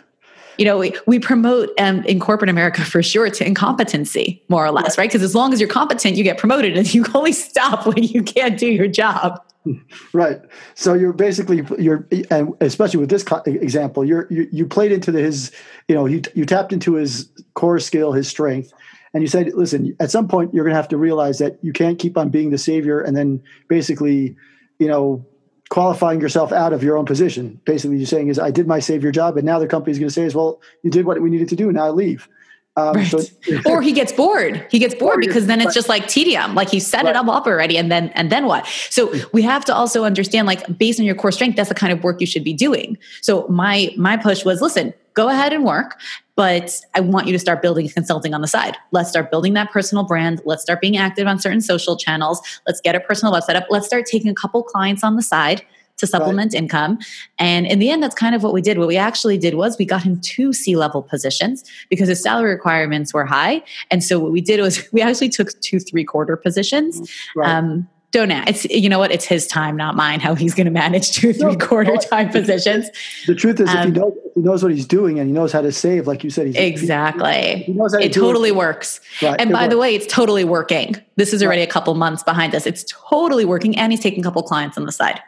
[0.58, 4.70] You know, we, we promote um, in corporate America for sure to incompetency, more or
[4.70, 5.08] less, right?
[5.08, 8.22] Because as long as you're competent, you get promoted and you only stop when you
[8.22, 9.42] can't do your job.
[10.12, 10.40] Right.
[10.74, 15.20] So you're basically you're and especially with this example, you're you, you played into the,
[15.20, 15.52] his
[15.86, 18.72] you know you you tapped into his core skill, his strength,
[19.14, 21.72] and you said, listen, at some point you're going to have to realize that you
[21.72, 24.36] can't keep on being the savior and then basically,
[24.78, 25.24] you know,
[25.68, 27.60] qualifying yourself out of your own position.
[27.64, 30.12] Basically, you're saying is, I did my savior job, and now the company's going to
[30.12, 32.28] say well, you did what we needed to do, now leave.
[32.76, 33.06] Um, right.
[33.06, 33.20] so,
[33.66, 34.66] or he gets bored.
[34.70, 36.54] He gets bored because then it's just like tedium.
[36.54, 37.10] Like he set right.
[37.10, 38.66] it up already, and then and then what?
[38.90, 41.92] So we have to also understand, like based on your core strength, that's the kind
[41.92, 42.96] of work you should be doing.
[43.20, 46.00] So my my push was, listen, go ahead and work,
[46.34, 48.76] but I want you to start building consulting on the side.
[48.90, 50.40] Let's start building that personal brand.
[50.46, 52.40] Let's start being active on certain social channels.
[52.66, 53.66] Let's get a personal website up.
[53.68, 55.62] Let's start taking a couple clients on the side
[56.02, 56.62] to supplement right.
[56.62, 56.98] income.
[57.38, 58.76] And in the end, that's kind of what we did.
[58.76, 62.50] What we actually did was we got him two C level positions because his salary
[62.50, 63.62] requirements were high.
[63.90, 67.10] And so what we did was we actually took two three quarter positions.
[67.36, 67.48] Right.
[67.48, 68.48] Um, don't ask.
[68.48, 69.10] It's you know what?
[69.10, 70.20] It's his time, not mine.
[70.20, 72.90] How he's going to manage two three quarter time positions.
[73.26, 75.26] The truth is, um, if, he um, knows, if he knows what he's doing and
[75.28, 77.56] he knows how to save, like you said, he's, exactly.
[77.56, 78.56] He, he knows how to it totally it.
[78.56, 79.00] works.
[79.22, 79.70] Right, and by works.
[79.72, 80.96] the way, it's totally working.
[81.16, 81.68] This is already right.
[81.68, 82.66] a couple months behind us.
[82.66, 85.20] It's totally working, and he's taking a couple clients on the side.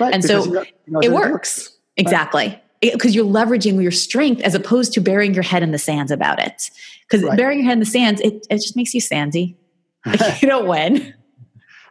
[0.00, 0.44] Right, and so
[0.86, 5.62] knows, it works exactly because you're leveraging your strength as opposed to burying your head
[5.62, 6.70] in the sands about it.
[7.08, 9.56] Because burying your head in the sands, it, it just makes you sandy.
[10.40, 11.14] you don't win.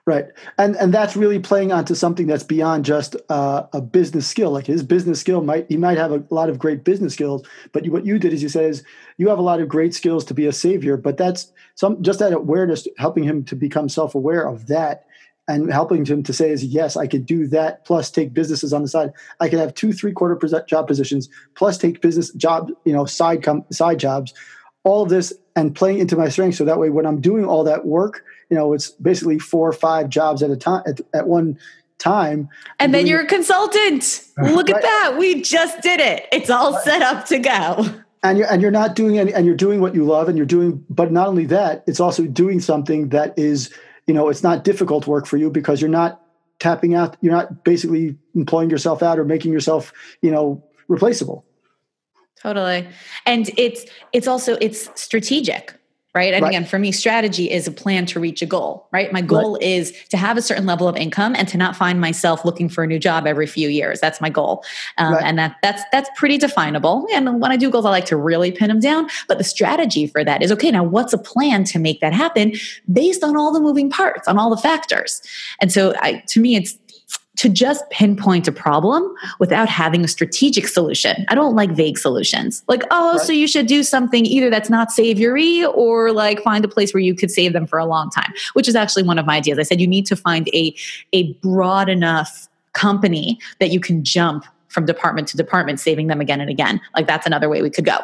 [0.08, 0.28] Right,
[0.58, 4.52] and and that's really playing onto something that's beyond just uh, a business skill.
[4.52, 7.84] Like his business skill might he might have a lot of great business skills, but
[7.84, 8.84] you, what you did is you said is
[9.18, 12.20] you have a lot of great skills to be a savior, but that's some just
[12.20, 15.07] that awareness helping him to become self aware of that
[15.48, 18.82] and helping him to say is yes, I could do that plus take businesses on
[18.82, 19.14] the side.
[19.40, 20.38] I could have two three quarter
[20.68, 24.34] job positions plus take business job you know side com- side jobs,
[24.84, 26.58] all of this and playing into my strengths.
[26.58, 29.74] So that way, when I'm doing all that work you know it's basically four or
[29.74, 31.58] five jobs at a time at, at one
[31.98, 32.48] time
[32.80, 34.76] and then you're a consultant look right.
[34.78, 36.84] at that we just did it it's all right.
[36.84, 37.86] set up to go
[38.24, 40.46] and you're and you're not doing any and you're doing what you love and you're
[40.46, 43.74] doing but not only that it's also doing something that is
[44.08, 46.22] you know it's not difficult work for you because you're not
[46.60, 51.46] tapping out you're not basically employing yourself out or making yourself you know replaceable.
[52.42, 52.88] Totally.
[53.26, 55.74] And it's it's also it's strategic
[56.16, 56.34] right?
[56.34, 56.50] And right.
[56.50, 59.12] again for me strategy is a plan to reach a goal right?
[59.12, 59.64] My goal right.
[59.64, 62.84] is to have a certain level of income and to not find myself looking for
[62.84, 64.00] a new job every few years.
[64.00, 64.64] That's my goal.
[64.98, 65.24] Um, right.
[65.24, 67.06] and that that's that's pretty definable.
[67.14, 69.08] And when i do goals i like to really pin them down.
[69.28, 72.54] But the strategy for that is okay now what's a plan to make that happen
[72.92, 75.22] based on all the moving parts on all the factors?
[75.62, 76.78] And so I, to me it's
[77.38, 81.26] to just pinpoint a problem without having a strategic solution.
[81.30, 82.64] I don't like vague solutions.
[82.68, 83.22] Like, oh, right.
[83.26, 87.02] so you should do something either that's not savory or like find a place where
[87.02, 89.60] you could save them for a long time, which is actually one of my ideas.
[89.60, 90.76] I said you need to find a
[91.14, 96.42] a broad enough company that you can jump from department to department saving them again
[96.42, 96.82] and again.
[96.96, 97.98] Like that's another way we could go.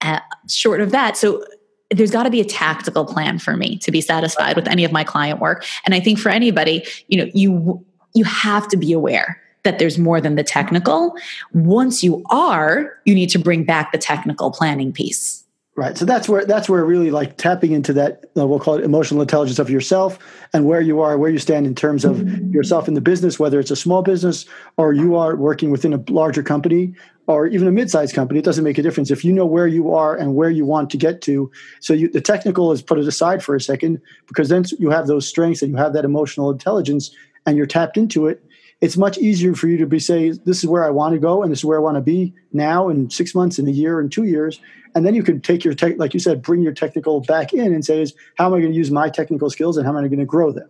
[0.00, 1.44] Uh, short of that, so
[1.90, 4.92] there's got to be a tactical plan for me to be satisfied with any of
[4.92, 7.82] my client work and i think for anybody you know you
[8.14, 11.14] you have to be aware that there's more than the technical.
[11.52, 15.44] Once you are, you need to bring back the technical planning piece.
[15.78, 15.96] Right.
[15.96, 19.20] So that's where that's where really like tapping into that uh, we'll call it emotional
[19.20, 20.18] intelligence of yourself
[20.52, 23.60] and where you are, where you stand in terms of yourself in the business, whether
[23.60, 24.44] it's a small business
[24.76, 26.94] or you are working within a larger company
[27.28, 28.40] or even a mid-sized company.
[28.40, 30.90] It doesn't make a difference if you know where you are and where you want
[30.90, 31.48] to get to.
[31.78, 35.06] So you, the technical is put it aside for a second because then you have
[35.06, 37.14] those strengths and you have that emotional intelligence
[37.48, 38.44] and you're tapped into it
[38.80, 41.42] it's much easier for you to be say this is where i want to go
[41.42, 44.00] and this is where i want to be now in six months in a year
[44.00, 44.60] in two years
[44.94, 47.72] and then you can take your tech like you said bring your technical back in
[47.72, 50.04] and say is how am i going to use my technical skills and how am
[50.04, 50.68] i going to grow them?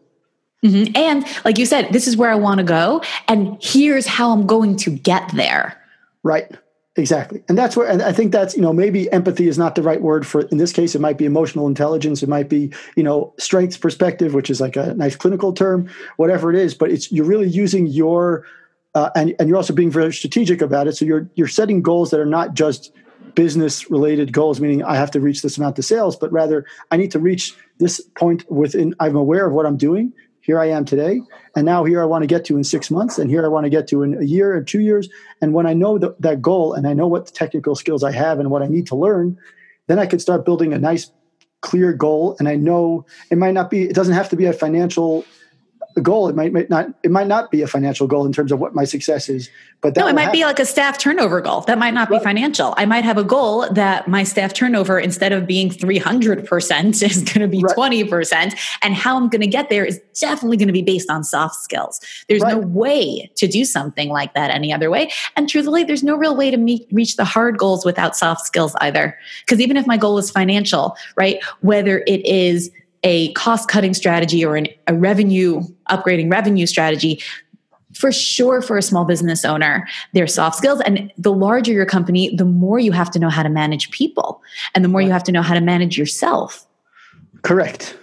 [0.64, 0.96] Mm-hmm.
[0.96, 4.46] and like you said this is where i want to go and here's how i'm
[4.46, 5.76] going to get there.
[6.22, 6.50] Right
[6.98, 7.42] exactly.
[7.48, 10.02] And that's where and i think that's you know maybe empathy is not the right
[10.02, 12.22] word for in this case it might be emotional intelligence.
[12.22, 16.52] It might be you know strengths perspective which is like a nice clinical term whatever
[16.52, 18.44] it is but it's you're really using your
[18.94, 20.96] uh, and, and you're also being very strategic about it.
[20.96, 22.92] So you're you're setting goals that are not just
[23.34, 26.96] business related goals meaning i have to reach this amount of sales but rather i
[26.96, 30.12] need to reach this point within i'm aware of what i'm doing
[30.48, 31.20] here I am today,
[31.54, 33.64] and now here I want to get to in six months, and here I want
[33.64, 35.06] to get to in a year or two years.
[35.42, 38.12] And when I know the, that goal and I know what the technical skills I
[38.12, 39.36] have and what I need to learn,
[39.88, 41.12] then I can start building a nice,
[41.60, 42.34] clear goal.
[42.38, 45.22] And I know it might not be, it doesn't have to be a financial
[46.00, 46.28] goal.
[46.28, 48.74] It might, might, not it might not be a financial goal in terms of what
[48.74, 49.50] my success is.
[49.80, 50.40] But no, it might happen.
[50.40, 51.60] be like a staff turnover goal.
[51.62, 52.18] That might not right.
[52.18, 52.74] be financial.
[52.76, 57.40] I might have a goal that my staff turnover instead of being 300% is going
[57.40, 57.76] to be right.
[57.76, 61.22] 20% and how I'm going to get there is definitely going to be based on
[61.22, 62.00] soft skills.
[62.28, 62.54] There's right.
[62.54, 65.12] no way to do something like that any other way.
[65.36, 68.74] And truthfully, there's no real way to meet, reach the hard goals without soft skills
[68.80, 69.16] either.
[69.46, 71.42] Because even if my goal is financial, right?
[71.60, 72.70] Whether it is
[73.02, 77.22] a cost cutting strategy or an, a revenue upgrading revenue strategy
[77.94, 80.80] for sure for a small business owner there's soft skills.
[80.82, 84.42] And the larger your company the more you have to know how to manage people
[84.74, 86.66] and the more you have to know how to manage yourself.
[87.42, 87.96] Correct.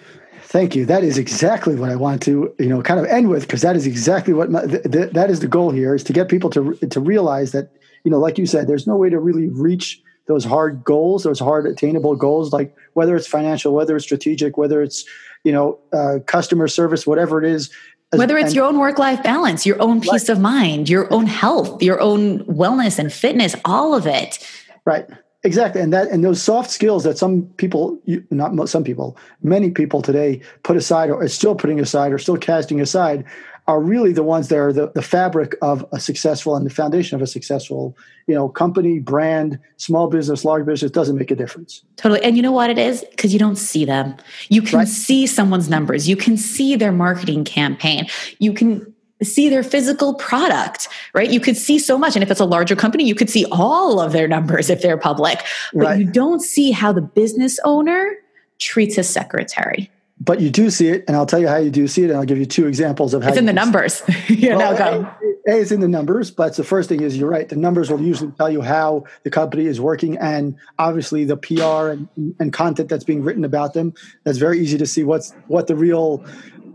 [0.44, 0.86] Thank you.
[0.86, 3.76] That is exactly what i want to you know kind of end with because that
[3.76, 6.50] is exactly what my, th- th- that is the goal here is to get people
[6.52, 7.72] to to realize that
[8.04, 11.40] you know like you said there's no way to really reach those hard goals, those
[11.40, 15.06] hard attainable goals, like whether it's financial, whether it's strategic, whether it's
[15.44, 17.70] you know uh, customer service, whatever it is.
[18.12, 20.30] Whether it's and, your own work life balance, your own peace right.
[20.30, 24.48] of mind, your own health, your own wellness and fitness, all of it.
[24.86, 25.06] Right.
[25.44, 28.02] Exactly, and that and those soft skills that some people,
[28.32, 32.36] not some people, many people today put aside or are still putting aside or still
[32.36, 33.24] casting aside,
[33.68, 37.16] are really the ones that are the, the fabric of a successful and the foundation
[37.16, 37.98] of a successful
[38.28, 41.84] you know company brand small business large business doesn't make a difference.
[41.98, 42.22] Totally.
[42.24, 43.04] And you know what it is?
[43.12, 44.16] Because you don't see them.
[44.50, 44.88] You can right.
[44.88, 46.08] see someone's numbers.
[46.08, 48.08] You can see their marketing campaign.
[48.40, 48.94] You can
[49.24, 51.30] see their physical product right?
[51.30, 52.16] You could see so much.
[52.16, 54.98] And if it's a larger company you could see all of their numbers if they're
[54.98, 55.44] public.
[55.74, 56.00] But right.
[56.00, 58.16] you don't see how the business owner
[58.60, 59.90] treats his secretary
[60.20, 62.18] but you do see it, and I'll tell you how you do see it, and
[62.18, 64.02] I'll give you two examples of how it's in the numbers.
[64.30, 64.76] yeah, well.
[64.82, 67.48] A, a, it's in the numbers, but the first thing is you're right.
[67.48, 71.90] The numbers will usually tell you how the company is working, and obviously the PR
[71.90, 72.08] and,
[72.40, 73.94] and content that's being written about them.
[74.24, 76.26] That's very easy to see what's what the real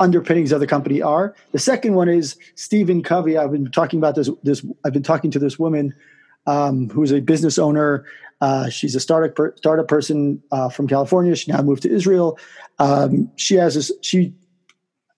[0.01, 1.35] underpinnings of the company are.
[1.53, 3.39] The second one is Stephen Covey.
[3.39, 4.29] I've been talking about this.
[4.43, 5.95] This I've been talking to this woman
[6.47, 8.05] um, who's a business owner.
[8.41, 11.35] Uh, she's a startup per, startup person uh, from California.
[11.37, 12.39] She now moved to Israel.
[12.79, 13.93] Um, she has this.
[14.03, 14.35] She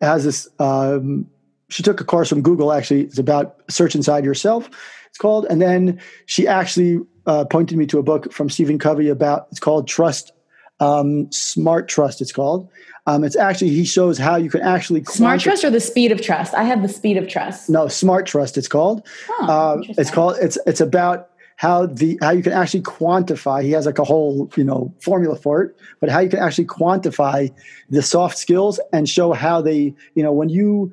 [0.01, 0.49] has this.
[0.59, 1.27] Um,
[1.69, 2.73] she took a course from Google.
[2.73, 4.69] Actually, it's about search inside yourself.
[5.09, 5.47] It's called.
[5.49, 9.47] And then she actually uh, pointed me to a book from Stephen Covey about.
[9.51, 10.33] It's called Trust.
[10.81, 12.21] Um, Smart Trust.
[12.21, 12.69] It's called.
[13.07, 16.23] Um, it's actually he shows how you can actually smart trust or the speed of
[16.23, 16.55] trust.
[16.55, 17.69] I have the speed of trust.
[17.69, 18.57] No, smart trust.
[18.57, 19.07] It's called.
[19.29, 20.37] Oh, uh, it's called.
[20.41, 21.31] It's it's about
[21.63, 23.63] how the how you can actually quantify.
[23.63, 26.67] He has like a whole you know formula for it, but how you can actually
[26.67, 27.55] quantify
[27.89, 30.93] the soft skills and show how they you know when you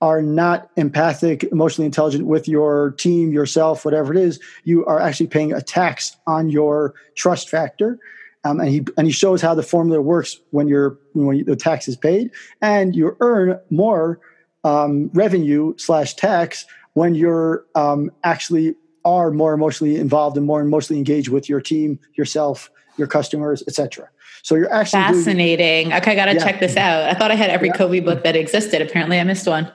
[0.00, 5.26] are not empathic, emotionally intelligent with your team, yourself, whatever it is, you are actually
[5.26, 7.98] paying a tax on your trust factor.
[8.44, 11.56] Um, and he and he shows how the formula works when you're when you, the
[11.56, 12.30] tax is paid,
[12.62, 14.18] and you earn more
[14.64, 16.64] um, revenue slash tax
[16.94, 18.76] when you're um, actually
[19.06, 24.08] are more emotionally involved and more emotionally engaged with your team, yourself, your customers, etc.
[24.42, 25.88] So you're actually fascinating.
[25.88, 26.44] Doing, okay, I got to yeah.
[26.44, 27.04] check this out.
[27.04, 27.76] I thought I had every yeah.
[27.76, 28.82] Covey book that existed.
[28.82, 29.72] Apparently, I missed one.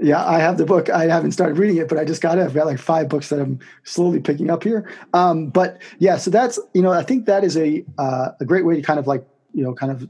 [0.00, 0.88] Yeah, I have the book.
[0.88, 2.42] I haven't started reading it, but I just got it.
[2.42, 4.88] I've got like five books that I'm slowly picking up here.
[5.12, 8.64] Um, but yeah, so that's you know I think that is a uh, a great
[8.64, 10.08] way to kind of like you know kind of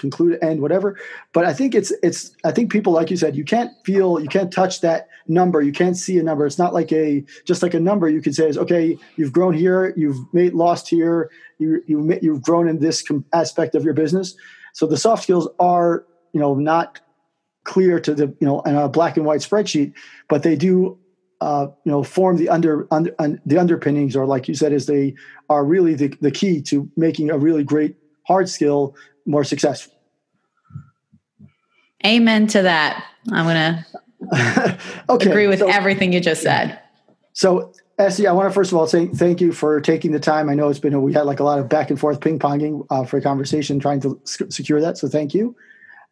[0.00, 0.98] conclude end whatever.
[1.32, 4.28] But i think it's it's i think people like you said you can't feel you
[4.28, 5.60] can't touch that number.
[5.60, 6.46] You can't see a number.
[6.46, 9.54] It's not like a just like a number you can say is okay you've grown
[9.54, 14.34] here you've made lost here you, you you've grown in this aspect of your business.
[14.72, 17.00] So the soft skills are you know not
[17.64, 19.92] clear to the you know in a black and white spreadsheet
[20.28, 20.98] but they do
[21.40, 24.86] uh, you know form the under, under un, the underpinnings or like you said is
[24.86, 25.14] they
[25.48, 27.96] are really the, the key to making a really great
[28.26, 28.94] hard skill
[29.30, 29.92] more successful
[32.04, 33.86] amen to that i'm gonna
[35.08, 36.78] okay, agree with so, everything you just said
[37.32, 40.48] so Esty, I want to first of all say thank you for taking the time.
[40.48, 42.38] I know it's been a, we had like a lot of back and forth ping
[42.38, 44.96] ponging uh, for a conversation, trying to secure that.
[44.96, 45.54] So thank you.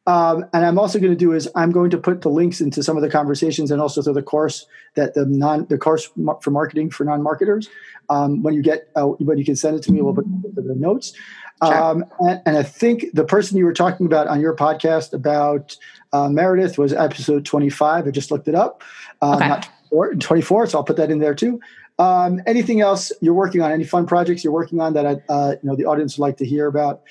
[0.06, 2.82] Um, and I'm also going to do is I'm going to put the links into
[2.82, 4.64] some of the conversations and also to the course
[4.94, 6.10] that the non the course
[6.40, 7.68] for marketing for non marketers.
[8.08, 10.74] Um, when you get uh, when you can send it to me, we'll put the
[10.74, 11.12] notes.
[11.60, 15.76] Um, and, and, I think the person you were talking about on your podcast about
[16.12, 18.06] uh, Meredith was episode 25.
[18.06, 18.82] I just looked it up.
[19.22, 19.48] Um, okay.
[19.48, 19.68] Not
[20.20, 21.60] 24, so I'll put that in there too.
[21.98, 23.72] Um, anything else you're working on?
[23.72, 26.36] Any fun projects you're working on that I, uh, you know the audience would like
[26.36, 27.02] to hear about?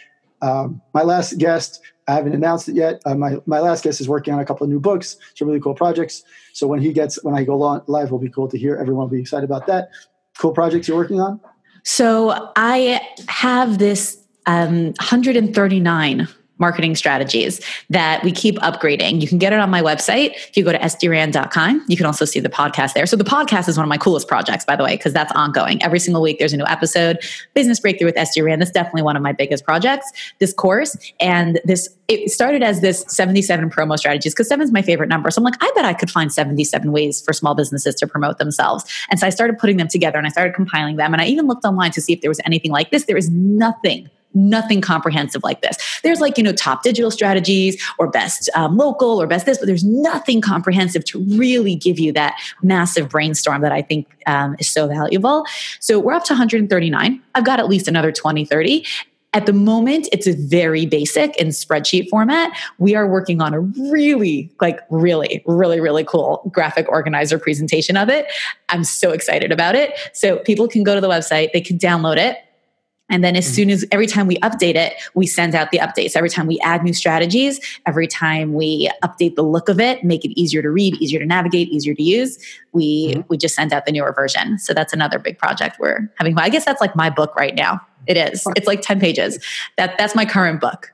[0.41, 3.01] Um, my last guest I haven't announced it yet.
[3.05, 5.17] Uh, my my last guest is working on a couple of new books.
[5.35, 6.23] Some really cool projects.
[6.53, 8.77] So when he gets when I go live, will be cool to hear.
[8.77, 9.89] Everyone will be excited about that.
[10.37, 11.41] Cool projects you're working on.
[11.83, 16.27] So I have this um, 139
[16.59, 19.21] marketing strategies that we keep upgrading.
[19.21, 20.31] You can get it on my website.
[20.35, 23.05] If you go to sdran.com, you can also see the podcast there.
[23.05, 25.81] So the podcast is one of my coolest projects, by the way, because that's ongoing.
[25.83, 27.19] Every single week there's a new episode.
[27.53, 28.61] Business Breakthrough with Esty Rand.
[28.61, 30.11] That's definitely one of my biggest projects.
[30.39, 34.81] This course and this, it started as this 77 promo strategies because seven is my
[34.81, 35.29] favorite number.
[35.29, 38.39] So I'm like, I bet I could find 77 ways for small businesses to promote
[38.39, 38.85] themselves.
[39.11, 41.13] And so I started putting them together and I started compiling them.
[41.13, 43.05] And I even looked online to see if there was anything like this.
[43.05, 45.77] There is nothing nothing comprehensive like this.
[46.03, 49.67] There's like, you know, top digital strategies or best um, local or best this, but
[49.67, 54.69] there's nothing comprehensive to really give you that massive brainstorm that I think um, is
[54.69, 55.45] so valuable.
[55.79, 57.21] So we're up to 139.
[57.35, 58.85] I've got at least another 20, 30.
[59.33, 62.57] At the moment, it's a very basic in spreadsheet format.
[62.79, 68.09] We are working on a really, like, really, really, really cool graphic organizer presentation of
[68.09, 68.25] it.
[68.69, 69.93] I'm so excited about it.
[70.13, 72.37] So people can go to the website, they can download it
[73.09, 73.53] and then as mm-hmm.
[73.53, 76.15] soon as every time we update it, we send out the updates.
[76.15, 80.25] Every time we add new strategies, every time we update the look of it, make
[80.25, 82.37] it easier to read, easier to navigate, easier to use,
[82.73, 83.21] we mm-hmm.
[83.29, 84.59] we just send out the newer version.
[84.59, 86.37] So that's another big project we're having.
[86.37, 87.81] I guess that's like my book right now.
[88.07, 88.45] It is.
[88.55, 89.43] It's like 10 pages.
[89.77, 90.93] That that's my current book.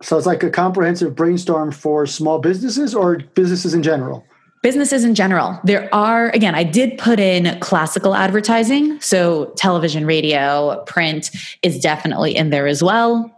[0.00, 4.24] So it's like a comprehensive brainstorm for small businesses or businesses in general
[4.62, 9.00] businesses in general there are again i did put in classical advertising.
[9.00, 11.30] So television radio print
[11.62, 13.30] is definitely in there as well.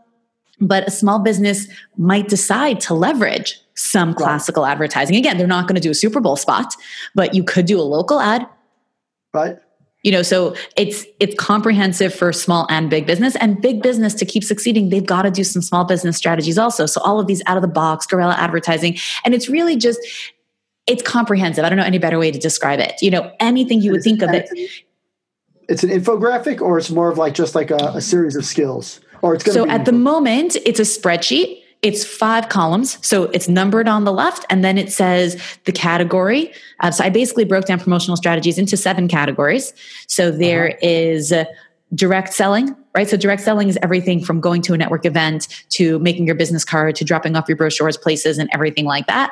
[0.61, 1.66] But a small business
[1.97, 4.72] might decide to leverage some classical right.
[4.72, 5.16] advertising.
[5.16, 6.75] Again they're not going to do a super bowl spot
[7.14, 8.47] but you could do a local ad.
[9.33, 9.59] Right.
[10.03, 14.27] You know so it's it's comprehensive for small and big business and big business to
[14.27, 16.87] keep succeeding they've got to do some small business strategies also.
[16.87, 19.99] So all of these out of the box guerrilla advertising and it's really just
[20.87, 21.64] it's comprehensive.
[21.64, 22.95] I don't know any better way to describe it.
[23.01, 24.49] You know, anything you would think of it.
[25.68, 29.01] It's an infographic, or it's more of like just like a, a series of skills,
[29.22, 31.62] or it's so at the moment it's a spreadsheet.
[31.80, 36.53] It's five columns, so it's numbered on the left, and then it says the category.
[36.80, 39.74] Uh, so I basically broke down promotional strategies into seven categories.
[40.07, 40.78] So there uh-huh.
[40.82, 41.32] is
[41.95, 43.09] direct selling, right?
[43.09, 46.64] So direct selling is everything from going to a network event to making your business
[46.64, 49.30] card to dropping off your brochures places and everything like that.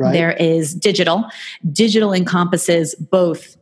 [0.00, 0.12] Right.
[0.12, 1.26] There is digital.
[1.70, 3.56] Digital encompasses both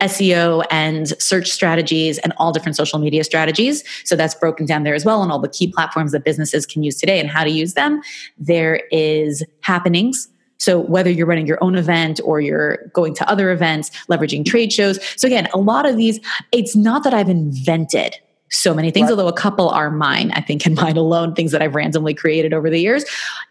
[0.00, 3.84] SEO and search strategies and all different social media strategies.
[4.04, 6.82] So that's broken down there as well, and all the key platforms that businesses can
[6.82, 8.00] use today and how to use them.
[8.36, 10.28] There is happenings.
[10.58, 14.72] So whether you're running your own event or you're going to other events, leveraging trade
[14.72, 14.98] shows.
[15.16, 16.20] So again, a lot of these,
[16.52, 18.16] it's not that I've invented
[18.52, 19.12] so many things, right.
[19.12, 22.52] although a couple are mine, I think, and mine alone, things that I've randomly created
[22.52, 23.04] over the years.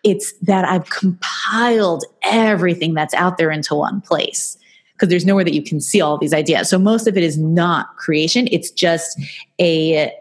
[0.03, 4.57] It's that I've compiled everything that's out there into one place
[4.93, 6.69] because there's nowhere that you can see all these ideas.
[6.69, 9.19] So most of it is not creation, it's just
[9.59, 10.13] a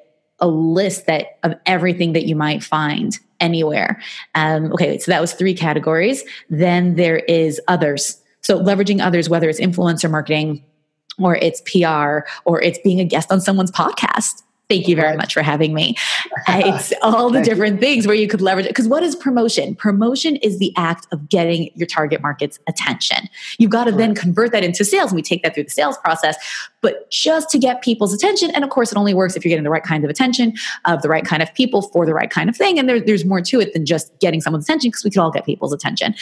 [0.43, 4.01] a list that of everything that you might find anywhere.
[4.35, 6.25] Um, okay, so that was three categories.
[6.49, 8.19] Then there is others.
[8.41, 10.65] So leveraging others, whether it's influencer marketing
[11.19, 15.35] or it's PR or it's being a guest on someone's podcast Thank you very much
[15.35, 15.97] for having me.
[16.47, 18.69] Uh, it's all the different things where you could leverage it.
[18.69, 19.75] Because what is promotion?
[19.75, 23.29] Promotion is the act of getting your target market's attention.
[23.59, 25.99] You've got to then convert that into sales, and we take that through the sales
[25.99, 26.37] process.
[26.83, 29.65] But just to get people's attention, and of course, it only works if you're getting
[29.65, 30.55] the right kind of attention
[30.85, 32.79] of the right kind of people for the right kind of thing.
[32.79, 35.33] And there, there's more to it than just getting someone's attention because we can all
[35.33, 36.15] get people's attention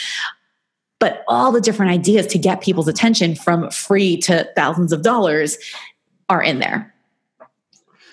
[0.99, 5.57] but all the different ideas to get people's attention from free to thousands of dollars
[6.27, 6.93] are in there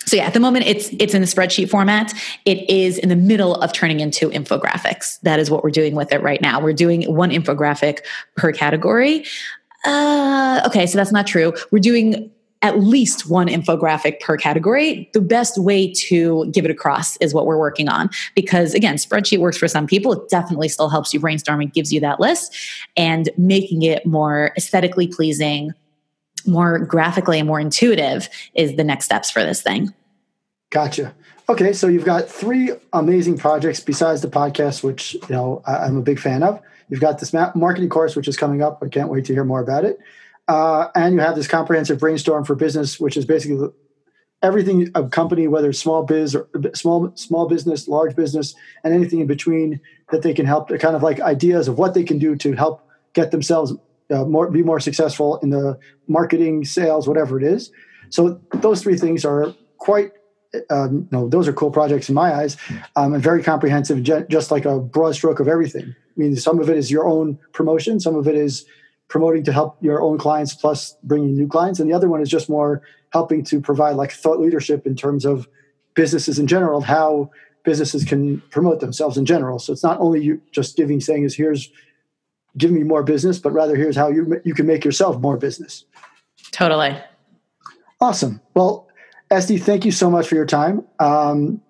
[0.07, 2.13] so yeah, at the moment it's it's in the spreadsheet format.
[2.45, 5.19] It is in the middle of turning into infographics.
[5.21, 6.61] That is what we're doing with it right now.
[6.61, 7.99] We're doing one infographic
[8.37, 9.25] per category.
[9.85, 11.53] Uh, okay, so that's not true.
[11.71, 12.31] We're doing
[12.61, 15.09] at least one infographic per category.
[15.13, 19.39] The best way to give it across is what we're working on because again, spreadsheet
[19.39, 20.13] works for some people.
[20.13, 22.55] It definitely still helps you brainstorm and gives you that list
[22.95, 25.73] and making it more aesthetically pleasing,
[26.47, 29.93] more graphically and more intuitive is the next steps for this thing.
[30.69, 31.15] Gotcha.
[31.49, 35.97] Okay, so you've got three amazing projects besides the podcast, which you know I, am
[35.97, 36.61] a big fan of.
[36.89, 38.81] You've got this marketing course, which is coming up.
[38.83, 39.99] I can't wait to hear more about it.
[40.47, 43.69] Uh, and you have this comprehensive brainstorm for business, which is basically
[44.41, 49.19] everything a company, whether it's small biz or small small business, large business, and anything
[49.19, 49.79] in between
[50.11, 50.69] that they can help.
[50.79, 53.73] Kind of like ideas of what they can do to help get themselves
[54.11, 55.77] uh, more be more successful in the
[56.07, 57.71] marketing, sales, whatever it is.
[58.09, 60.11] So those three things are quite
[60.69, 62.57] um, no, those are cool projects in my eyes,
[62.95, 65.93] um, and very comprehensive, just like a broad stroke of everything.
[65.93, 68.65] I mean, some of it is your own promotion, some of it is
[69.07, 72.29] promoting to help your own clients, plus bringing new clients, and the other one is
[72.29, 72.81] just more
[73.11, 75.47] helping to provide like thought leadership in terms of
[75.95, 77.29] businesses in general, how
[77.63, 79.59] businesses can promote themselves in general.
[79.59, 81.69] So it's not only you just giving saying is here's
[82.57, 85.85] give me more business, but rather here's how you you can make yourself more business.
[86.51, 86.97] Totally.
[87.99, 88.41] Awesome.
[88.53, 88.87] Well,
[89.31, 90.85] Esty, thank you so much for your time.
[90.99, 91.61] Um,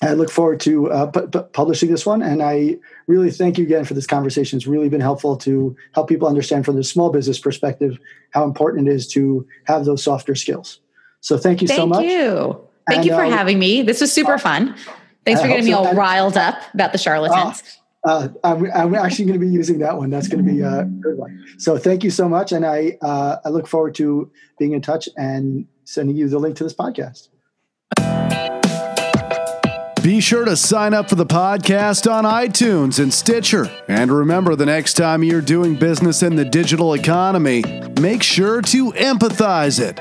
[0.00, 1.06] I look forward to uh,
[1.52, 4.56] publishing this one, and I really thank you again for this conversation.
[4.56, 7.98] It's really been helpful to help people understand from the small business perspective
[8.30, 10.80] how important it is to have those softer skills.
[11.20, 11.98] So thank you thank so much.
[12.00, 12.60] Thank you.
[12.88, 13.82] Thank and, you for uh, having me.
[13.82, 14.74] This was super fun.
[15.24, 17.60] Thanks for getting me all riled up about the charlatans.
[17.60, 20.10] Uh, uh, I'm, I'm, actually going to be using that one.
[20.10, 21.44] That's going to be a good one.
[21.58, 25.08] So thank you so much, and I uh, I look forward to being in touch
[25.16, 27.28] and sending you the link to this podcast.
[30.02, 33.70] Be sure to sign up for the podcast on iTunes and Stitcher.
[33.86, 37.62] And remember, the next time you're doing business in the digital economy,
[38.00, 40.00] make sure to empathize it.